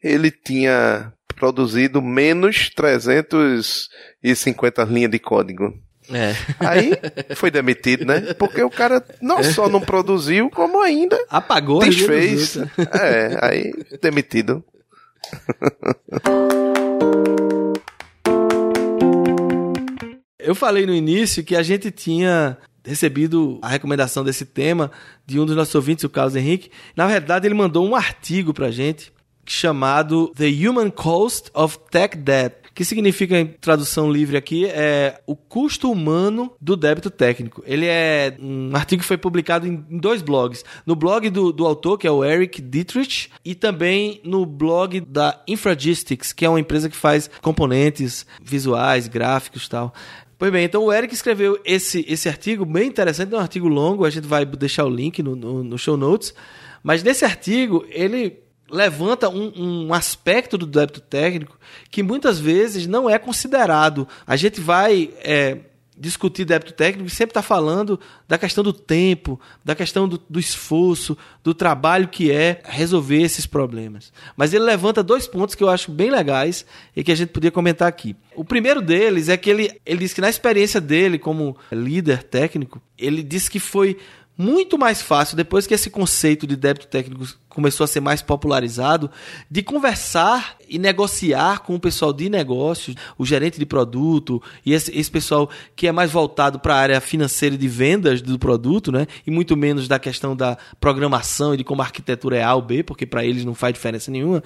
[0.00, 5.72] ele tinha produzido menos 350 linhas de código.
[6.10, 6.34] É.
[6.60, 6.92] Aí
[7.36, 8.34] foi demitido, né?
[8.34, 12.56] Porque o cara não só não produziu, como ainda apagou, desfez.
[13.00, 14.64] É, aí demitido.
[20.38, 24.90] Eu falei no início que a gente tinha recebido a recomendação desse tema
[25.26, 26.70] de um dos nossos ouvintes, o Carlos Henrique.
[26.96, 29.12] Na verdade, ele mandou um artigo pra gente
[29.52, 35.34] chamado The Human Cost of Tech Debt, que significa em tradução livre aqui é o
[35.34, 37.60] custo humano do débito técnico.
[37.66, 40.64] Ele é um artigo que foi publicado em dois blogs.
[40.86, 45.42] No blog do, do autor, que é o Eric Dietrich, e também no blog da
[45.48, 49.92] Infragistics, que é uma empresa que faz componentes visuais, gráficos tal.
[50.38, 54.04] Pois bem, então o Eric escreveu esse, esse artigo bem interessante, é um artigo longo,
[54.04, 56.32] a gente vai deixar o link no, no, no show notes.
[56.80, 58.38] Mas nesse artigo, ele
[58.70, 61.58] levanta um, um, aspecto do débito técnico
[61.90, 64.06] que muitas vezes não é considerado.
[64.26, 65.58] A gente vai é,
[65.98, 70.38] discutir débito técnico e sempre está falando da questão do tempo, da questão do, do,
[70.38, 74.12] esforço, do trabalho que é resolver esses problemas.
[74.36, 77.50] Mas ele levanta dois pontos que eu acho bem legais e que a gente podia
[77.50, 78.14] comentar aqui.
[78.36, 82.80] O primeiro deles é que ele, ele diz que na experiência dele como líder técnico,
[82.96, 83.98] ele disse que foi
[84.36, 87.26] muito mais fácil, depois que esse conceito de débito técnico
[87.58, 89.10] começou a ser mais popularizado,
[89.50, 94.96] de conversar e negociar com o pessoal de negócios, o gerente de produto e esse,
[94.96, 99.08] esse pessoal que é mais voltado para a área financeira de vendas do produto, né?
[99.26, 102.62] E muito menos da questão da programação e de como a arquitetura é A ou
[102.62, 104.40] B, porque para eles não faz diferença nenhuma.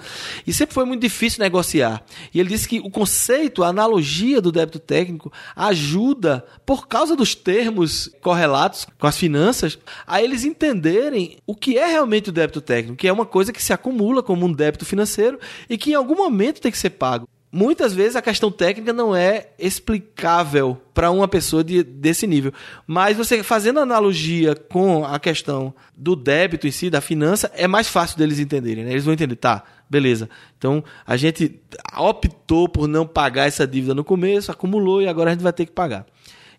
[0.47, 2.03] E sempre foi muito difícil negociar.
[2.33, 7.35] E ele disse que o conceito, a analogia do débito técnico ajuda, por causa dos
[7.35, 13.02] termos correlatos com as finanças, a eles entenderem o que é realmente o débito técnico
[13.03, 15.37] que é uma coisa que se acumula como um débito financeiro
[15.69, 17.27] e que em algum momento tem que ser pago.
[17.51, 22.53] Muitas vezes a questão técnica não é explicável para uma pessoa de, desse nível.
[22.87, 27.89] Mas você fazendo analogia com a questão do débito em si, da finança, é mais
[27.89, 28.85] fácil deles entenderem.
[28.85, 28.91] Né?
[28.91, 30.29] Eles vão entender, tá, beleza.
[30.57, 31.59] Então a gente
[31.97, 35.65] optou por não pagar essa dívida no começo, acumulou e agora a gente vai ter
[35.65, 36.05] que pagar.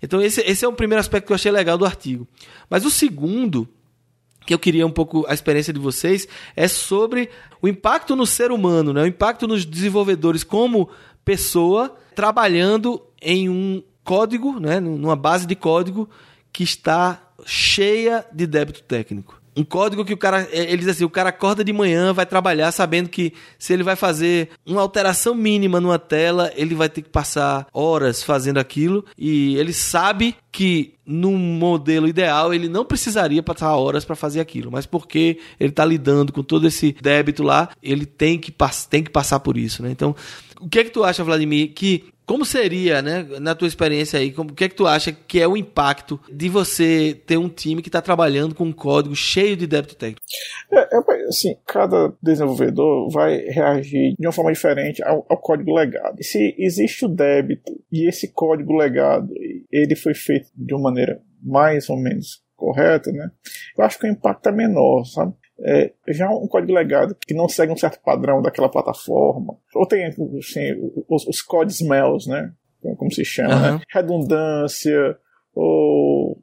[0.02, 2.28] Então esse, esse é o primeiro aspecto que eu achei legal do artigo.
[2.68, 3.66] Mas o segundo
[4.46, 7.30] que eu queria um pouco a experiência de vocês é sobre
[7.62, 9.02] o impacto no ser humano, né?
[9.02, 10.88] o impacto nos desenvolvedores como
[11.24, 14.80] pessoa trabalhando em um código, né?
[14.80, 16.08] numa base de código
[16.52, 21.04] que está cheia de débito técnico um código que o cara, é, ele diz assim,
[21.04, 25.34] o cara acorda de manhã, vai trabalhar sabendo que se ele vai fazer uma alteração
[25.34, 30.94] mínima numa tela, ele vai ter que passar horas fazendo aquilo e ele sabe que
[31.06, 35.84] num modelo ideal ele não precisaria passar horas para fazer aquilo, mas porque ele está
[35.84, 38.54] lidando com todo esse débito lá, ele tem que,
[38.88, 39.90] tem que passar por isso, né?
[39.90, 40.14] Então,
[40.60, 44.32] o que é que tu acha, Vladimir, que Como seria, né, na tua experiência aí,
[44.32, 47.50] como, o que é que tu acha que é o impacto de você ter um
[47.50, 50.22] time que está trabalhando com um código cheio de débito técnico?
[50.72, 56.16] É, é, assim, cada desenvolvedor vai reagir de uma forma diferente ao, ao, código legado.
[56.22, 59.28] Se existe o débito e esse código legado
[59.70, 63.30] ele foi feito de uma maneira mais ou menos correta, né?
[63.76, 65.34] Eu acho que o impacto é menor, sabe?
[65.60, 70.06] É, já um código legado que não segue um certo padrão daquela plataforma, ou tem
[70.06, 72.52] assim, os, os code smells, né?
[72.98, 73.74] Como se chama, uhum.
[73.76, 73.80] né?
[73.88, 75.16] Redundância,
[75.54, 76.42] ou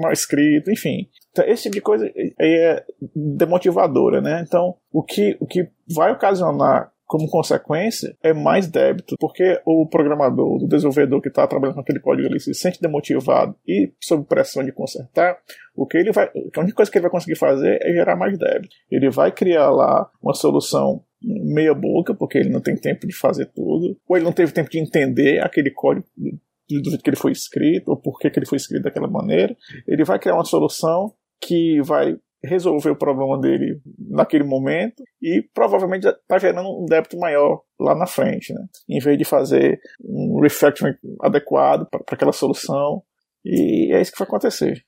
[0.00, 1.08] mal escrito, enfim.
[1.30, 2.84] Então, esse tipo de coisa é
[3.14, 4.42] demotivadora, né?
[4.46, 10.62] Então, o que, o que vai ocasionar como consequência, é mais débito, porque o programador,
[10.62, 14.62] o desenvolvedor que está trabalhando com aquele código ali se sente demotivado e sob pressão
[14.62, 15.38] de consertar,
[15.74, 18.36] o que ele vai, a única coisa que ele vai conseguir fazer é gerar mais
[18.36, 18.76] débito.
[18.90, 23.46] Ele vai criar lá uma solução meia boca, porque ele não tem tempo de fazer
[23.46, 26.06] tudo, ou ele não teve tempo de entender aquele código
[26.68, 29.56] do jeito que ele foi escrito, ou por que, ele foi escrito daquela maneira.
[29.86, 36.06] Ele vai criar uma solução que vai resolver o problema dele naquele momento e provavelmente
[36.06, 38.64] está gerando um débito maior lá na frente, né?
[38.88, 43.02] Em vez de fazer um refactoring adequado para aquela solução.
[43.44, 44.82] E é isso que vai acontecer.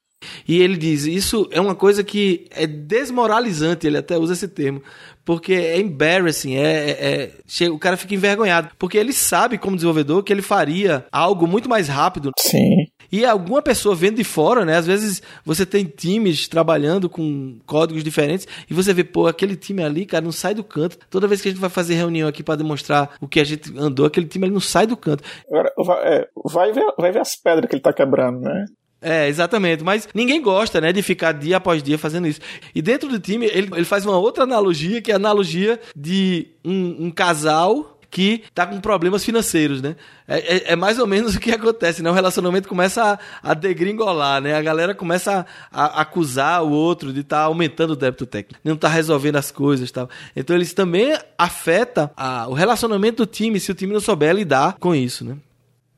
[0.46, 4.82] E ele diz: Isso é uma coisa que é desmoralizante, ele até usa esse termo,
[5.24, 7.30] porque é embarrassing, é, é,
[7.60, 11.68] é, o cara fica envergonhado, porque ele sabe, como desenvolvedor, que ele faria algo muito
[11.68, 12.32] mais rápido.
[12.38, 12.86] Sim.
[13.12, 14.76] E alguma pessoa vendo de fora, né?
[14.76, 19.82] Às vezes você tem times trabalhando com códigos diferentes e você vê, pô, aquele time
[19.82, 20.96] ali, cara, não sai do canto.
[21.10, 23.76] Toda vez que a gente vai fazer reunião aqui para demonstrar o que a gente
[23.76, 25.24] andou, aquele time ali não sai do canto.
[25.48, 28.66] Agora, vai, é, vai, ver, vai ver as pedras que ele tá quebrando, né?
[29.02, 29.82] É, exatamente.
[29.82, 32.40] Mas ninguém gosta, né, de ficar dia após dia fazendo isso.
[32.74, 36.48] E dentro do time, ele, ele faz uma outra analogia, que é a analogia de
[36.64, 39.94] um, um casal que tá com problemas financeiros, né?
[40.26, 42.10] É, é, é, mais ou menos o que acontece, né?
[42.10, 44.54] O relacionamento começa a, a degringolar, né?
[44.54, 48.60] A galera começa a, a acusar o outro de estar tá aumentando o débito técnico,
[48.64, 50.10] não tá resolvendo as coisas tal.
[50.34, 54.76] Então eles também afeta a, o relacionamento do time se o time não souber lidar
[54.80, 55.36] com isso, né?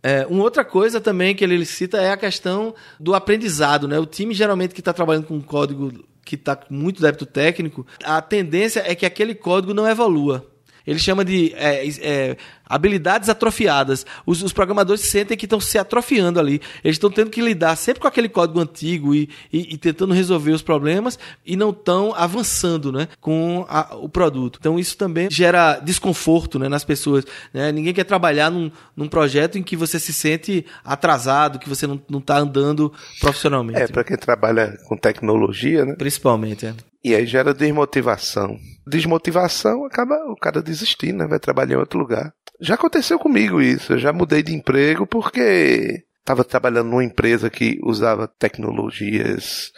[0.03, 3.99] É, uma outra coisa também que ele cita é a questão do aprendizado, né?
[3.99, 5.93] O time geralmente que está trabalhando com um código
[6.25, 10.52] que está com muito débito técnico, a tendência é que aquele código não evolua.
[10.87, 14.07] Ele chama de é, é, habilidades atrofiadas.
[14.25, 16.61] Os, os, programadores sentem que estão se atrofiando ali.
[16.83, 20.53] Eles estão tendo que lidar sempre com aquele código antigo e, e, e tentando resolver
[20.53, 24.59] os problemas e não estão avançando né, com a, o produto.
[24.61, 27.25] Então isso também gera desconforto né, nas pessoas.
[27.53, 27.71] Né?
[27.73, 32.01] Ninguém quer trabalhar num, num projeto em que você se sente atrasado, que você não
[32.19, 33.83] está andando profissionalmente.
[33.83, 35.95] É, para quem trabalha com tecnologia, né?
[35.97, 36.75] Principalmente, é.
[37.05, 38.57] E aí gera desmotivação.
[38.87, 41.27] Desmotivação acaba o cara desistindo, né?
[41.27, 42.33] Vai trabalhar em outro lugar.
[42.61, 43.95] Já aconteceu comigo isso.
[43.95, 49.73] Eu já mudei de emprego porque estava trabalhando numa empresa que usava tecnologias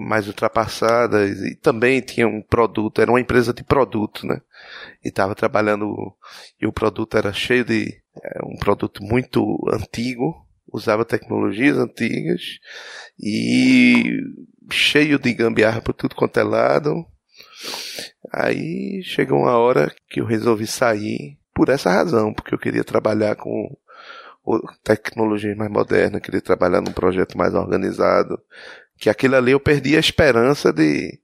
[0.00, 4.40] mais ultrapassadas e também tinha um produto, era uma empresa de produto, né?
[5.04, 6.14] E estava trabalhando
[6.60, 12.40] e o produto era cheio de é, um produto muito antigo, usava tecnologias antigas
[13.18, 14.20] e
[14.70, 17.04] cheio de gambiarra por tudo quanto é lado.
[18.32, 23.36] Aí chegou uma hora que eu resolvi sair por essa razão, porque eu queria trabalhar
[23.36, 23.76] com
[24.82, 28.40] tecnologia mais moderna, queria trabalhar num projeto mais organizado,
[28.98, 31.20] que aquilo ali eu perdi a esperança de,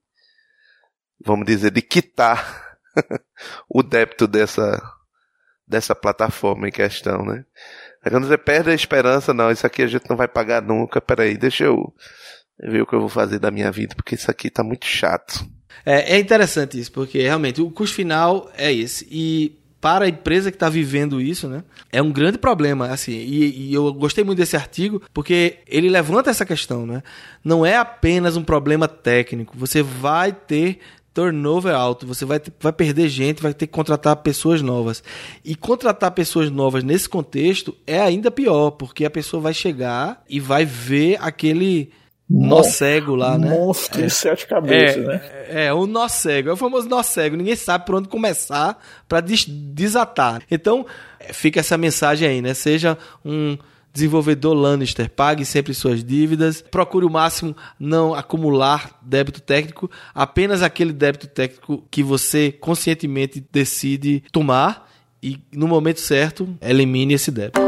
[1.25, 2.79] vamos dizer, de quitar
[3.69, 4.81] o débito dessa,
[5.67, 7.45] dessa plataforma em questão, né?
[8.03, 11.01] Aí quando você perde a esperança, não, isso aqui a gente não vai pagar nunca,
[11.01, 11.93] peraí, deixa eu
[12.63, 15.47] ver o que eu vou fazer da minha vida, porque isso aqui tá muito chato.
[15.85, 19.07] É, é interessante isso, porque realmente o custo final é esse.
[19.11, 23.69] E para a empresa que está vivendo isso, né, é um grande problema, assim, e,
[23.69, 27.03] e, eu gostei muito desse artigo, porque ele levanta essa questão, né,
[27.45, 30.81] não é apenas um problema técnico, você vai ter
[31.15, 35.03] turnover alto, você vai, ter, vai perder gente, vai ter que contratar pessoas novas.
[35.43, 40.39] E contratar pessoas novas nesse contexto é ainda pior, porque a pessoa vai chegar e
[40.39, 41.91] vai ver aquele
[42.29, 43.49] nó cego lá, né?
[43.51, 45.21] Monstro de sete cabeças, é, né?
[45.49, 46.51] É, o nó cego.
[46.51, 47.37] É o famoso nó cego.
[47.37, 50.43] Ninguém sabe por onde começar para des desatar.
[50.51, 50.85] Então,
[51.21, 52.53] é, fica essa mensagem aí, né?
[52.53, 53.57] Seja um
[53.93, 60.93] desenvolvedor Lannister, pague sempre suas dívidas, procure o máximo não acumular débito técnico, apenas aquele
[60.93, 64.87] débito técnico que você conscientemente decide tomar
[65.23, 67.66] e no momento certo elimine esse débito.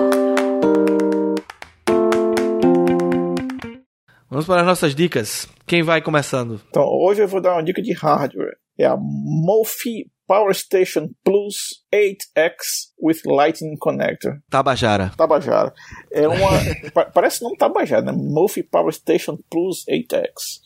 [4.30, 5.48] Vamos para as nossas dicas.
[5.66, 6.60] Quem vai começando?
[6.68, 8.58] Então, hoje eu vou dar uma dica de hardware.
[8.78, 14.38] É a Mofi Power Station Plus 8X with Lightning Connector.
[14.50, 15.12] Tabajara.
[15.16, 15.72] Tabajara.
[16.12, 16.50] É uma.
[17.14, 18.12] parece não Tabajara, né?
[18.12, 20.60] Mofi Power Station Plus 8X.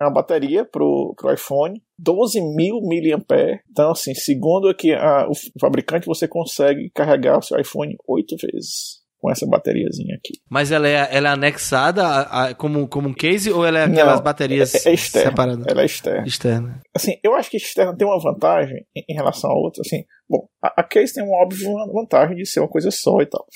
[0.00, 3.60] É uma bateria pro, pro iPhone, 12 mil mAh.
[3.70, 9.03] Então, assim, segundo aqui a, o fabricante, você consegue carregar o seu iPhone oito vezes
[9.24, 10.34] com essa bateriazinha aqui.
[10.50, 13.84] Mas ela é, ela é anexada a, a, como, como um case ou ela é
[13.84, 15.66] aquelas Não, baterias é, é externa, separadas?
[15.66, 16.26] Ela é externa.
[16.26, 16.80] Externa.
[16.94, 19.80] Assim, eu acho que externa tem uma vantagem em, em relação a outra.
[19.80, 23.26] Assim, bom, a, a case tem uma óbvia vantagem de ser uma coisa só e
[23.26, 23.46] tal.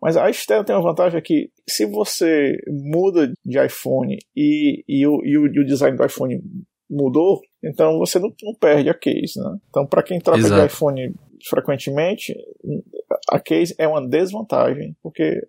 [0.00, 5.20] Mas a externa tem uma vantagem que se você muda de iPhone e, e, o,
[5.22, 6.40] e, o, e o design do iPhone
[6.90, 9.58] mudou, então você não, não perde a case, né?
[9.68, 10.58] Então, para quem troca Exato.
[10.58, 11.14] de iPhone
[11.48, 12.34] frequentemente,
[13.30, 15.40] a case é uma desvantagem, porque,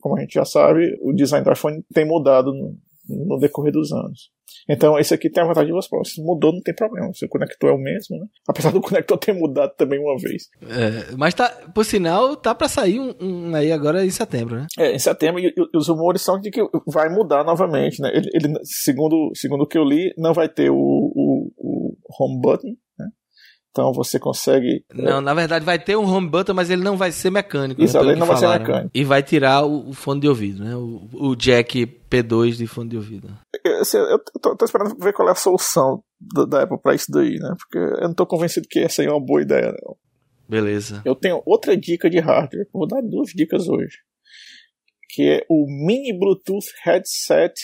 [0.00, 2.76] como a gente já sabe, o design do iPhone tem mudado no,
[3.08, 4.30] no decorrer dos anos.
[4.68, 6.12] Então, esse aqui tem a vantagem de duas provas.
[6.12, 7.12] Se mudou, não tem problema.
[7.14, 8.26] Se o conector é o mesmo, né?
[8.46, 10.48] Apesar do conector ter mudado também uma vez.
[10.62, 14.66] É, mas tá, por sinal, tá pra sair um, um aí agora em setembro, né?
[14.78, 18.10] É, em setembro, e, e os rumores são de que vai mudar novamente, né?
[18.14, 22.40] Ele, ele segundo, segundo o que eu li, não vai ter o, o, o home
[22.40, 22.74] button?
[23.72, 24.84] Então você consegue.
[24.92, 27.82] Não, na verdade vai ter um home button, mas ele não vai ser mecânico.
[27.82, 28.64] Isso, né, pelo ele não vai ser falaram.
[28.66, 28.90] mecânico.
[28.94, 30.76] E vai tirar o, o fone de ouvido, né?
[30.76, 33.30] O, o jack P2 de fone de ouvido.
[33.64, 36.94] Eu, assim, eu tô, tô esperando ver qual é a solução da, da Apple pra
[36.94, 37.54] isso daí, né?
[37.58, 39.96] Porque eu não tô convencido que essa aí é uma boa ideia, não.
[40.46, 41.00] Beleza.
[41.02, 42.68] Eu tenho outra dica de hardware.
[42.74, 43.96] Vou dar duas dicas hoje.
[45.08, 47.54] Que é o Mini Bluetooth Headset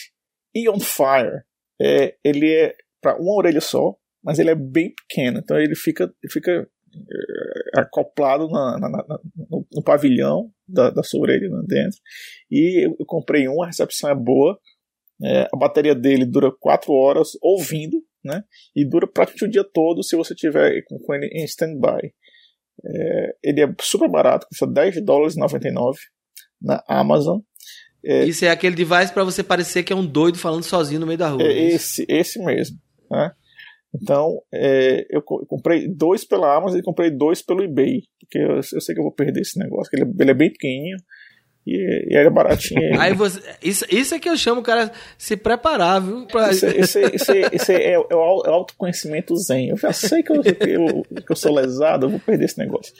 [0.54, 1.42] Ion Fire.
[1.78, 5.38] É, ele é para uma orelha só, mas ele é bem pequeno.
[5.38, 11.20] Então ele fica, fica é, acoplado na, na, na, no, no, pavilhão da, da sua
[11.20, 11.98] orelha né, dentro.
[12.50, 14.58] E eu, eu, comprei um, a recepção é boa.
[15.22, 18.44] É, a bateria dele dura 4 horas ouvindo, né?
[18.74, 22.12] E dura praticamente o dia todo se você tiver com, com ele em standby.
[22.84, 25.98] É, ele é super barato, custa 10 dólares e 99
[26.60, 27.40] na Amazon.
[28.04, 31.06] É, Isso é aquele device para você parecer que é um doido falando sozinho no
[31.06, 31.42] meio da rua.
[31.42, 32.78] É esse, esse mesmo.
[33.10, 33.32] Né?
[33.95, 38.03] Então, é, eu comprei dois pela Amazon e comprei dois pelo eBay.
[38.20, 39.91] Porque eu, eu sei que eu vou perder esse negócio.
[39.95, 40.99] Ele, ele é bem pequenininho
[41.68, 42.80] e, e era baratinho.
[43.01, 46.26] Aí você, isso, isso é que eu chamo o cara se preparar, viu?
[46.26, 46.51] Pra...
[46.51, 49.68] Isso, isso, isso, isso é, é, o autoconhecimento zen.
[49.68, 52.59] Eu já sei que eu, que eu, que eu sou lesado, eu vou perder esse
[52.59, 52.93] negócio.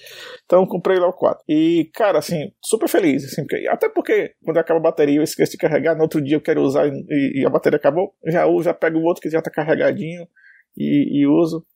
[0.45, 1.45] Então, comprei lá o 4.
[1.49, 3.24] E, cara, assim, super feliz.
[3.24, 6.36] Assim, porque, até porque quando acaba a bateria eu esqueço de carregar, no outro dia
[6.36, 9.43] eu quero usar e, e a bateria acabou, já já pego o outro que já
[9.43, 10.26] tá carregadinho
[10.79, 11.66] e, e uso.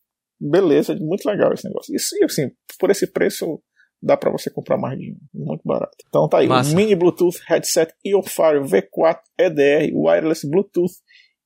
[0.41, 1.93] Beleza, muito legal esse negócio.
[1.95, 3.63] E assim, por esse preço
[4.03, 5.97] dá para você comprar mais de um, muito barato.
[6.09, 6.75] Então tá aí, Massa.
[6.75, 10.93] Mini Bluetooth Headset EOFire V4 EDR Wireless Bluetooth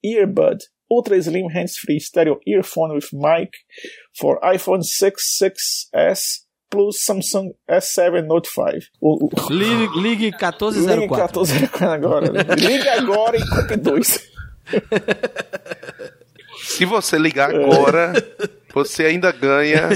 [0.03, 0.59] Earbud
[0.91, 3.51] Ultra Slim Hands-Free Stereo Earphone with Mic
[4.19, 8.87] for iPhone 6, 6S plus Samsung S7 Note 5.
[9.01, 10.81] O, o, ligue, ligue 1404.
[10.81, 12.27] Ligue 1404 agora.
[12.57, 14.19] ligue agora e compre dois.
[16.77, 18.13] Se você ligar agora,
[18.75, 19.89] você ainda ganha.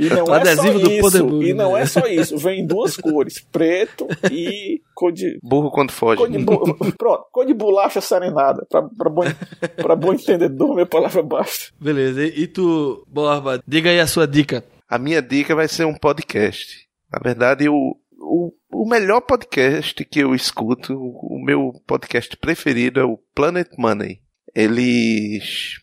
[0.00, 1.00] E não O é adesivo só do isso.
[1.02, 1.82] Poderburgo, E não né?
[1.82, 2.38] é só isso.
[2.38, 5.38] Vem em duas cores: preto e cor de.
[5.42, 6.16] Burro quando foge.
[6.18, 8.66] Cor de, bu- pronto, cor de bolacha serenada.
[8.70, 9.22] Pra, pra, bom,
[9.76, 11.66] pra bom entendedor, minha palavra basta.
[11.80, 12.24] Beleza.
[12.24, 14.64] E, e tu, Borba, diga aí a sua dica.
[14.88, 16.88] A minha dica vai ser um podcast.
[17.12, 22.98] Na verdade, o, o, o melhor podcast que eu escuto, o, o meu podcast preferido
[23.00, 24.20] é o Planet Money.
[24.54, 25.78] Eles,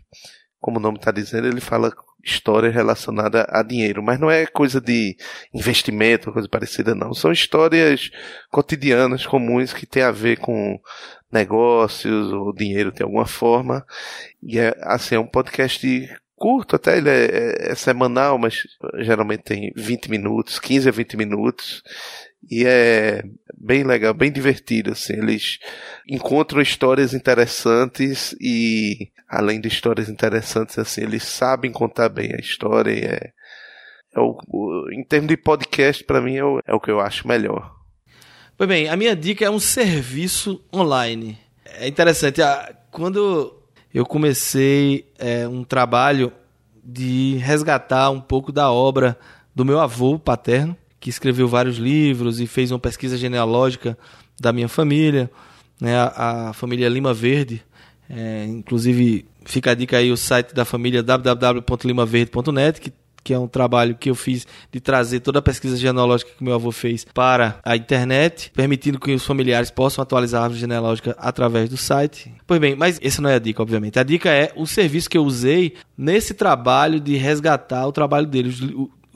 [0.59, 1.93] como o nome está dizendo, ele fala
[2.23, 5.15] história relacionada a dinheiro, mas não é coisa de
[5.53, 7.13] investimento, coisa parecida não.
[7.13, 8.09] São histórias
[8.51, 10.77] cotidianas, comuns, que tem a ver com
[11.31, 13.85] negócios ou dinheiro de alguma forma.
[14.43, 15.87] E é, assim, é um podcast
[16.35, 18.61] curto até, ele é, é- é semanal, mas
[18.99, 21.81] geralmente tem 20 minutos, 15 a 20 minutos.
[22.49, 23.23] E é
[23.57, 25.13] bem legal, bem divertido, assim.
[25.13, 25.59] Eles
[26.07, 32.91] encontram histórias interessantes e, além de histórias interessantes, assim, eles sabem contar bem a história
[32.91, 33.31] e é,
[34.15, 36.99] é o, o- em termos de podcast, para mim, é o, é o que eu
[37.01, 37.75] acho melhor.
[38.55, 41.37] Pois bem, a minha dica é um serviço online.
[41.79, 42.39] É interessante,
[42.91, 43.61] quando
[43.93, 46.31] eu comecei é, um trabalho
[46.83, 49.17] de resgatar um pouco da obra
[49.53, 53.97] do meu avô paterno, que escreveu vários livros e fez uma pesquisa genealógica
[54.39, 55.29] da minha família,
[55.79, 57.63] né, a, a família Lima Verde.
[58.09, 62.93] É, inclusive, fica a dica aí o site da família www.limaverde.net, que,
[63.23, 66.53] que é um trabalho que eu fiz de trazer toda a pesquisa genealógica que meu
[66.53, 71.69] avô fez para a internet, permitindo que os familiares possam atualizar a árvore genealógica através
[71.69, 72.33] do site.
[72.45, 73.99] Pois bem, mas essa não é a dica, obviamente.
[73.99, 78.55] A dica é o serviço que eu usei nesse trabalho de resgatar o trabalho dele.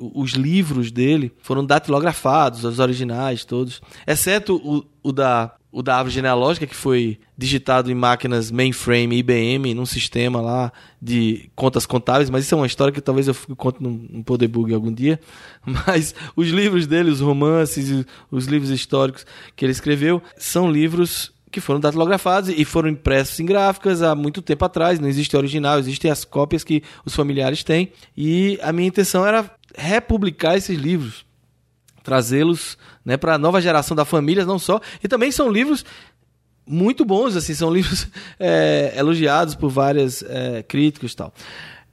[0.01, 5.95] Os, os livros dele foram datilografados, os originais todos, exceto o, o da o da
[5.95, 10.71] árvore genealógica, que foi digitado em máquinas mainframe IBM, num sistema lá
[11.01, 14.73] de contas contábeis, mas isso é uma história que talvez eu conte num, num Podebug
[14.73, 15.19] algum dia.
[15.65, 19.25] Mas os livros dele, os romances, os livros históricos
[19.55, 24.41] que ele escreveu, são livros que foram datilografados e foram impressos em gráficas há muito
[24.41, 28.87] tempo atrás, não existe original, existem as cópias que os familiares têm, e a minha
[28.87, 31.25] intenção era republicar esses livros
[32.03, 34.81] trazê-los né, para a nova geração da família, não só.
[35.03, 35.85] E também são livros
[36.65, 38.07] muito bons, assim, são livros
[38.39, 41.33] é, elogiados por vários é, críticos e tal.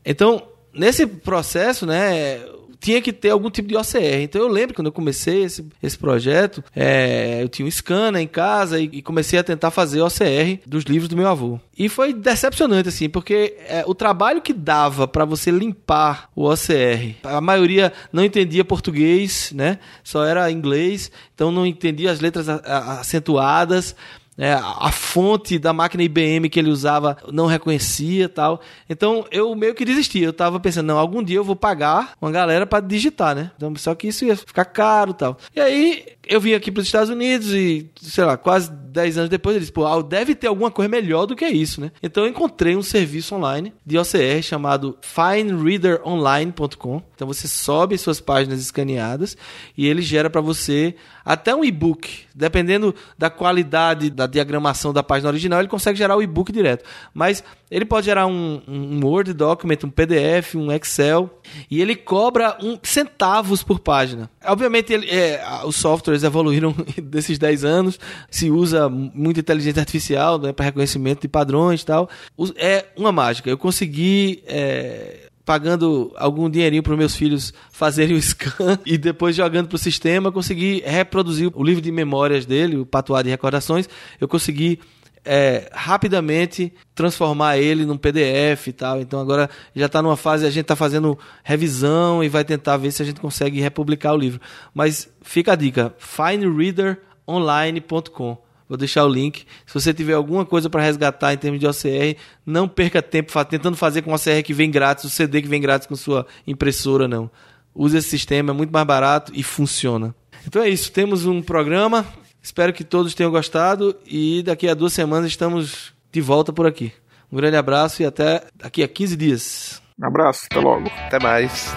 [0.05, 2.41] Então, nesse processo, né,
[2.81, 4.23] tinha que ter algum tipo de OCR.
[4.23, 8.27] Então eu lembro quando eu comecei esse, esse projeto, é, eu tinha um scanner em
[8.27, 11.59] casa e, e, comecei a tentar fazer OCR dos livros do meu avô.
[11.77, 17.17] E foi decepcionante, assim, porque é, o trabalho que dava para você limpar o OCR,
[17.23, 19.79] a maioria não entendia português, né?
[20.03, 23.95] Só era inglês, então não entendia as letras acentuadas
[24.39, 28.61] é, a fonte da máquina IBM que ele usava não reconhecia tal.
[28.89, 30.21] Então eu meio que desisti.
[30.21, 33.51] Eu tava pensando, não, algum dia eu vou pagar uma galera para digitar, né?
[33.57, 35.37] Então, só que isso ia ficar caro tal.
[35.55, 39.31] E aí eu vim aqui para os Estados Unidos e, sei lá, quase 10 anos
[39.31, 41.91] depois, ele disse, pô, deve ter alguma coisa melhor do que isso, né?
[42.03, 47.03] Então eu encontrei um serviço online de OCR chamado finereaderonline.com.
[47.15, 49.37] Então você sobe suas páginas escaneadas
[49.77, 52.27] e ele gera para você até um e-book.
[52.35, 56.85] Dependendo da qualidade da diagramação da página original, ele consegue gerar o e-book direto.
[57.13, 61.29] Mas ele pode gerar um, um, Word document, um PDF, um Excel,
[61.71, 64.31] e ele cobra um, centavos por página.
[64.45, 65.77] Obviamente, ele, é, os
[66.25, 67.99] evoluíram desses 10 anos,
[68.31, 72.09] se usa muita inteligência artificial né, para reconhecimento de padrões e tal.
[72.57, 73.51] É uma mágica.
[73.51, 74.43] Eu consegui.
[74.47, 79.79] É, pagando algum dinheirinho para meus filhos fazerem o scan e depois jogando para o
[79.79, 83.89] sistema, consegui reproduzir o livro de memórias dele, o patuá de recordações.
[84.21, 84.79] Eu consegui
[85.25, 89.01] é, rapidamente transformar ele num PDF e tal.
[89.01, 92.93] Então agora já está numa fase, a gente está fazendo revisão e vai tentar ver
[92.93, 94.41] se a gente consegue republicar o livro.
[94.75, 98.49] Mas fica a dica: finereaderonline.com.
[98.69, 99.47] Vou deixar o link.
[99.65, 103.79] Se você tiver alguma coisa para resgatar em termos de OCR, não perca tempo tentando
[103.79, 107.31] fazer com OCR que vem grátis, o CD que vem grátis com sua impressora, não.
[107.75, 110.15] Use esse sistema, é muito mais barato e funciona.
[110.47, 112.05] Então é isso, temos um programa
[112.43, 116.93] Espero que todos tenham gostado e daqui a duas semanas estamos de volta por aqui.
[117.31, 119.83] Um grande abraço e até daqui a 15 dias.
[120.01, 120.91] Um abraço, até logo.
[121.07, 121.75] Até mais.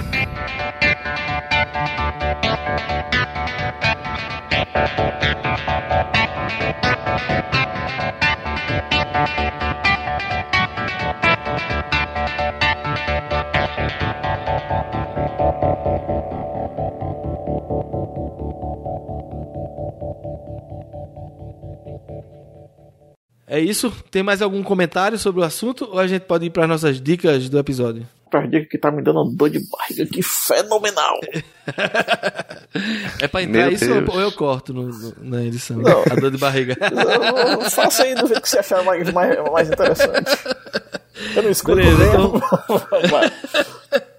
[23.52, 23.92] É isso.
[24.10, 27.02] Tem mais algum comentário sobre o assunto ou a gente pode ir para as nossas
[27.02, 28.08] dicas do episódio?
[28.30, 31.20] Para dica que tá me dando uma dor de barriga que fenomenal.
[33.20, 34.08] é para entrar Meu isso Deus.
[34.08, 35.76] ou eu corto no, no, na edição?
[35.80, 36.02] Não.
[36.10, 36.78] A dor de barriga.
[36.96, 40.32] Não, faça aí do jeito que você achar mais, mais, mais interessante.
[41.36, 42.06] Eu não escuto Beleza.
[42.06, 42.42] Então...